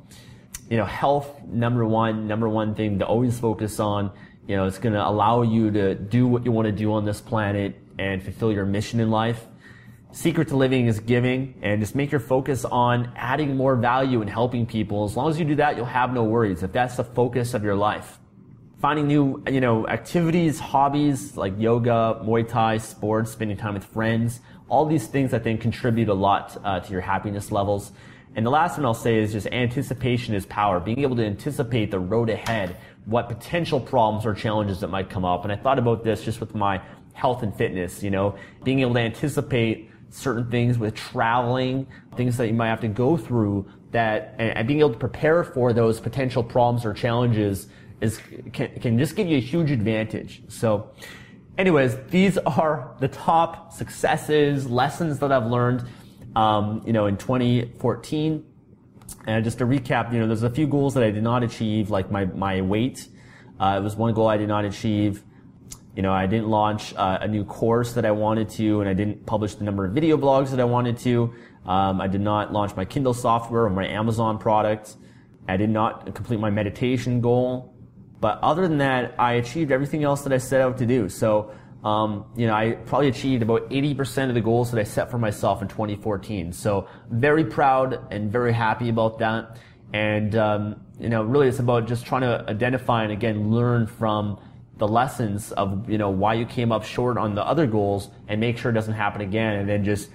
You 0.70 0.78
know, 0.78 0.86
health, 0.86 1.44
number 1.44 1.86
one, 1.86 2.28
number 2.28 2.50
one 2.50 2.76
thing 2.76 3.00
to 3.00 3.06
always 3.06 3.40
focus 3.40 3.80
on. 3.80 4.12
You 4.48 4.56
know, 4.56 4.66
it's 4.66 4.78
going 4.78 4.94
to 4.94 5.08
allow 5.08 5.44
you 5.44 5.72
to 5.72 5.96
do 5.96 6.28
what 6.28 6.44
you 6.44 6.52
want 6.52 6.66
to 6.66 6.72
do 6.72 6.94
on 6.94 7.06
this 7.06 7.22
planet 7.22 7.76
and 7.98 8.22
fulfill 8.22 8.52
your 8.52 8.66
mission 8.66 9.00
in 9.00 9.10
life. 9.10 9.46
Secret 10.16 10.48
to 10.48 10.56
living 10.56 10.88
is 10.88 11.02
giving 11.02 11.54
and 11.62 11.82
just 11.82 11.94
make 11.94 12.10
your 12.10 12.22
focus 12.22 12.64
on 12.64 13.12
adding 13.18 13.58
more 13.58 13.76
value 13.76 14.22
and 14.22 14.30
helping 14.30 14.66
people. 14.66 15.04
As 15.04 15.18
long 15.18 15.30
as 15.30 15.38
you 15.38 15.44
do 15.44 15.56
that, 15.56 15.76
you'll 15.76 15.86
have 15.86 16.14
no 16.14 16.24
worries 16.24 16.64
if 16.64 16.72
that's 16.72 16.96
the 16.96 17.04
focus 17.04 17.54
of 17.54 17.66
your 17.66 17.76
life. 17.76 18.18
Finding 18.80 19.08
new, 19.08 19.44
you 19.52 19.60
know, 19.60 19.86
activities, 19.90 20.58
hobbies 20.58 21.36
like 21.36 21.54
yoga, 21.60 22.22
Muay 22.24 22.48
Thai, 22.48 22.78
sports, 22.78 23.32
spending 23.32 23.58
time 23.58 23.74
with 23.74 23.84
friends. 23.84 24.40
All 24.70 24.86
these 24.86 25.06
things 25.06 25.34
I 25.34 25.40
think 25.40 25.60
contribute 25.60 26.08
a 26.08 26.14
lot 26.14 26.56
uh, 26.64 26.80
to 26.80 26.92
your 26.94 27.02
happiness 27.02 27.52
levels. 27.52 27.92
And 28.38 28.46
the 28.46 28.52
last 28.52 28.78
one 28.78 28.86
I'll 28.86 28.94
say 28.94 29.18
is 29.18 29.34
just 29.34 29.48
anticipation 29.48 30.34
is 30.34 30.46
power. 30.46 30.80
Being 30.80 31.02
able 31.02 31.18
to 31.18 31.26
anticipate 31.26 31.92
the 31.92 32.00
road 32.00 32.30
ahead, 32.30 32.78
what 33.04 33.28
potential 33.28 33.82
problems 33.82 34.26
or 34.26 34.34
challenges 34.34 34.80
that 34.80 34.88
might 34.88 35.10
come 35.10 35.26
up. 35.26 35.44
And 35.44 35.52
I 35.52 35.58
thought 35.58 35.78
about 35.78 36.06
this 36.06 36.24
just 36.24 36.40
with 36.40 36.56
my 36.56 36.82
health 37.12 37.44
and 37.44 37.54
fitness, 37.54 38.02
you 38.02 38.12
know, 38.12 38.38
being 38.64 38.80
able 38.80 38.94
to 38.94 39.02
anticipate 39.02 39.90
certain 40.10 40.50
things 40.50 40.78
with 40.78 40.96
traveling, 40.96 41.88
things 42.16 42.38
that 42.38 42.48
you 42.48 42.54
might 42.54 42.70
have 42.70 42.82
to 42.82 42.88
go 42.88 43.18
through 43.18 43.68
that, 43.92 44.36
and, 44.38 44.68
being 44.68 44.80
able 44.80 44.92
to 44.92 44.98
prepare 44.98 45.44
for 45.44 45.74
those 45.74 46.00
potential 46.00 46.44
problems 46.44 46.86
or 46.86 46.94
challenges 46.94 47.68
is, 48.02 48.20
can, 48.54 48.70
can 48.80 48.98
just 49.00 49.16
give 49.16 49.28
you 49.28 49.38
a 49.38 49.42
huge 49.42 49.72
advantage. 49.72 50.44
So, 50.48 50.92
anyways, 51.58 51.98
these 52.10 52.38
are 52.40 52.96
the 53.00 53.08
top 53.08 53.74
successes, 53.74 54.70
lessons 54.70 55.20
that 55.20 55.32
I've 55.32 55.46
learned, 55.46 55.86
um, 56.36 56.84
you 56.86 56.94
know, 56.94 57.06
in 57.06 57.18
2014. 57.18 58.46
And 59.28 59.44
just 59.44 59.58
to 59.60 59.66
recap, 59.66 60.14
you 60.14 60.20
know, 60.20 60.28
there's 60.28 60.44
a 60.44 60.50
few 60.50 60.68
goals 60.68 60.94
that 60.96 61.04
I 61.04 61.12
did 61.12 61.24
not 61.24 61.44
achieve, 61.44 61.90
like 61.90 62.12
my, 62.12 62.26
my 62.26 62.62
weight. 62.62 63.08
Uh, 63.60 63.78
it 63.80 63.84
was 63.84 63.96
one 63.96 64.14
goal 64.14 64.28
I 64.28 64.38
did 64.38 64.48
not 64.48 64.66
achieve. 64.66 65.24
You 65.96 66.02
know, 66.02 66.12
I 66.12 66.28
didn't 66.28 66.50
launch 66.50 66.94
uh, 66.96 67.20
a 67.22 67.28
new 67.28 67.46
course 67.46 67.94
that 67.94 68.06
I 68.06 68.12
wanted 68.12 68.50
to, 68.50 68.82
and 68.82 68.90
I 68.90 68.94
didn't 68.94 69.26
publish 69.26 69.56
the 69.56 69.64
number 69.64 69.86
of 69.86 69.94
video 69.94 70.18
blogs 70.18 70.50
that 70.52 70.60
I 70.60 70.66
wanted 70.66 70.98
to. 71.00 71.34
Um, 71.66 72.02
I 72.02 72.08
did 72.08 72.22
not 72.22 72.52
launch 72.52 72.76
my 72.76 72.84
Kindle 72.84 73.14
software 73.14 73.64
or 73.64 73.70
my 73.70 73.88
Amazon 73.88 74.38
product. 74.38 74.98
I 75.48 75.58
did 75.58 75.70
not 75.70 76.14
complete 76.14 76.40
my 76.40 76.50
meditation 76.50 77.22
goal. 77.22 77.74
But 78.20 78.40
other 78.42 78.68
than 78.68 78.80
that, 78.80 79.16
I 79.20 79.34
achieved 79.34 79.72
everything 79.72 80.04
else 80.04 80.24
that 80.24 80.34
I 80.34 80.38
set 80.38 80.60
out 80.60 80.78
to 80.80 80.86
do. 80.86 81.08
So, 81.08 81.52
um, 81.84 82.26
you 82.36 82.48
know, 82.48 82.54
I 82.54 82.72
probably 82.72 83.08
achieved 83.08 83.44
about 83.44 83.70
80% 83.70 84.30
of 84.30 84.36
the 84.36 84.42
goals 84.42 84.72
that 84.72 84.80
I 84.80 84.84
set 84.84 85.12
for 85.12 85.18
myself 85.18 85.62
in 85.62 85.68
2014. 85.68 86.52
So, 86.52 86.88
very 87.10 87.46
proud 87.46 88.12
and 88.12 88.32
very 88.32 88.54
happy 88.54 88.90
about 88.90 89.20
that. 89.20 89.58
And, 89.94 90.36
um, 90.36 90.82
you 91.00 91.10
know, 91.10 91.24
really 91.24 91.48
it's 91.48 91.60
about 91.60 91.88
just 91.88 92.06
trying 92.06 92.22
to 92.22 92.44
identify 92.50 93.04
and 93.04 93.12
again 93.12 93.52
learn 93.52 93.88
from 93.88 94.40
the 94.78 94.88
lessons 94.88 95.52
of 95.54 95.90
you 95.90 95.98
know 95.98 96.10
why 96.10 96.34
you 96.34 96.46
came 96.46 96.72
up 96.72 96.84
short 96.84 97.18
on 97.18 97.36
the 97.36 97.46
other 97.46 97.66
goals 97.66 98.10
and 98.28 98.40
make 98.40 98.58
sure 98.58 98.72
it 98.72 98.74
doesn't 98.74 98.94
happen 98.94 99.22
again. 99.22 99.56
And 99.60 99.70
then 99.70 99.84
just 99.84 100.10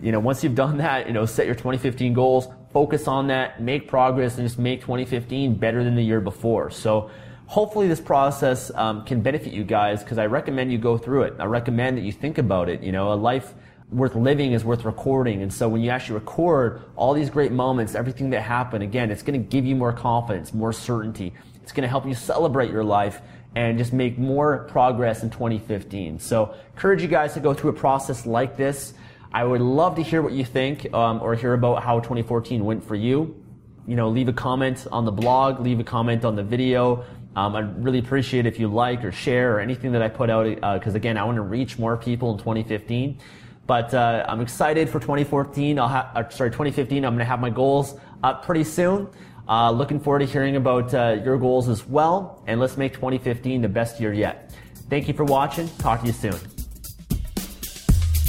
you 0.00 0.12
know 0.12 0.20
once 0.20 0.44
you've 0.44 0.54
done 0.54 0.78
that 0.78 1.06
you 1.06 1.12
know 1.12 1.24
set 1.24 1.46
your 1.46 1.54
2015 1.54 2.12
goals 2.12 2.48
focus 2.72 3.06
on 3.06 3.28
that 3.28 3.62
make 3.62 3.86
progress 3.88 4.36
and 4.36 4.46
just 4.46 4.58
make 4.58 4.80
2015 4.80 5.54
better 5.54 5.84
than 5.84 5.94
the 5.94 6.02
year 6.02 6.20
before. 6.20 6.70
So 6.70 7.10
hopefully 7.46 7.88
this 7.88 8.00
process 8.00 8.70
um, 8.74 9.04
can 9.04 9.20
benefit 9.22 9.52
you 9.52 9.64
guys 9.64 10.02
because 10.02 10.18
i 10.18 10.26
recommend 10.26 10.72
you 10.72 10.78
go 10.78 10.98
through 10.98 11.22
it. 11.22 11.34
I 11.38 11.44
recommend 11.44 11.96
that 11.98 12.02
you 12.02 12.12
think 12.12 12.38
about 12.38 12.68
it. 12.68 12.82
You 12.82 12.92
know 12.92 13.12
a 13.12 13.14
life 13.14 13.54
worth 13.90 14.16
living 14.16 14.52
is 14.52 14.64
worth 14.64 14.84
recording. 14.84 15.42
And 15.42 15.52
so 15.52 15.68
when 15.68 15.80
you 15.80 15.90
actually 15.90 16.16
record 16.16 16.82
all 16.96 17.14
these 17.14 17.30
great 17.30 17.52
moments 17.52 17.94
everything 17.94 18.30
that 18.30 18.42
happened 18.42 18.82
again 18.82 19.10
it's 19.10 19.22
going 19.22 19.40
to 19.40 19.48
give 19.48 19.64
you 19.64 19.76
more 19.76 19.92
confidence 19.92 20.52
more 20.52 20.72
certainty. 20.72 21.32
It's 21.62 21.72
going 21.72 21.82
to 21.82 21.88
help 21.88 22.04
you 22.06 22.14
celebrate 22.14 22.70
your 22.70 22.84
life 22.84 23.22
and 23.56 23.78
just 23.78 23.92
make 23.92 24.18
more 24.18 24.64
progress 24.64 25.22
in 25.22 25.30
2015. 25.30 26.18
So, 26.18 26.54
encourage 26.74 27.02
you 27.02 27.08
guys 27.08 27.34
to 27.34 27.40
go 27.40 27.54
through 27.54 27.70
a 27.70 27.74
process 27.74 28.26
like 28.26 28.56
this. 28.56 28.94
I 29.32 29.44
would 29.44 29.60
love 29.60 29.96
to 29.96 30.02
hear 30.02 30.22
what 30.22 30.32
you 30.32 30.44
think 30.44 30.92
um, 30.94 31.20
or 31.20 31.34
hear 31.34 31.54
about 31.54 31.82
how 31.82 31.98
2014 31.98 32.64
went 32.64 32.84
for 32.84 32.94
you. 32.94 33.40
You 33.86 33.96
know, 33.96 34.08
leave 34.08 34.28
a 34.28 34.32
comment 34.32 34.86
on 34.92 35.04
the 35.04 35.12
blog, 35.12 35.60
leave 35.60 35.80
a 35.80 35.84
comment 35.84 36.24
on 36.24 36.36
the 36.36 36.42
video. 36.42 37.04
Um, 37.36 37.56
I'd 37.56 37.84
really 37.84 37.98
appreciate 37.98 38.46
if 38.46 38.60
you 38.60 38.68
like 38.68 39.04
or 39.04 39.10
share 39.10 39.56
or 39.56 39.60
anything 39.60 39.92
that 39.92 40.02
I 40.02 40.08
put 40.08 40.30
out 40.30 40.46
because 40.78 40.94
uh, 40.94 40.96
again, 40.96 41.18
I 41.18 41.24
want 41.24 41.36
to 41.36 41.42
reach 41.42 41.78
more 41.78 41.96
people 41.96 42.32
in 42.32 42.38
2015. 42.38 43.18
But 43.66 43.92
uh, 43.94 44.24
I'm 44.28 44.40
excited 44.40 44.88
for 44.88 45.00
2014. 45.00 45.78
I'll 45.78 45.88
have, 45.88 46.10
uh, 46.14 46.28
sorry, 46.28 46.50
2015. 46.50 47.04
I'm 47.04 47.12
going 47.12 47.18
to 47.18 47.24
have 47.24 47.40
my 47.40 47.50
goals 47.50 47.98
up 48.22 48.44
pretty 48.44 48.64
soon. 48.64 49.08
Uh, 49.48 49.70
looking 49.70 50.00
forward 50.00 50.18
to 50.20 50.26
hearing 50.26 50.56
about 50.56 50.92
uh, 50.94 51.16
your 51.24 51.38
goals 51.38 51.68
as 51.68 51.86
well, 51.86 52.42
and 52.46 52.60
let's 52.60 52.76
make 52.76 52.94
2015 52.94 53.62
the 53.62 53.68
best 53.68 54.00
year 54.00 54.12
yet. 54.12 54.52
Thank 54.88 55.08
you 55.08 55.14
for 55.14 55.24
watching. 55.24 55.68
Talk 55.78 56.00
to 56.00 56.06
you 56.06 56.12
soon. 56.12 56.38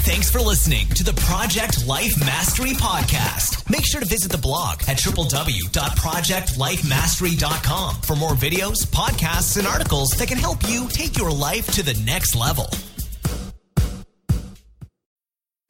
Thanks 0.06 0.30
for 0.30 0.40
listening 0.40 0.86
to 0.90 1.02
the 1.02 1.14
Project 1.22 1.84
Life 1.84 2.16
Mastery 2.20 2.74
Podcast. 2.74 3.68
Make 3.68 3.84
sure 3.84 4.00
to 4.00 4.06
visit 4.06 4.30
the 4.30 4.38
blog 4.38 4.82
at 4.86 4.98
www.projectlifemastery.com 4.98 7.94
for 8.02 8.14
more 8.14 8.34
videos, 8.34 8.86
podcasts, 8.86 9.56
and 9.56 9.66
articles 9.66 10.10
that 10.10 10.28
can 10.28 10.38
help 10.38 10.58
you 10.68 10.86
take 10.90 11.18
your 11.18 11.32
life 11.32 11.66
to 11.72 11.82
the 11.82 11.94
next 12.04 12.36
level. 12.36 12.70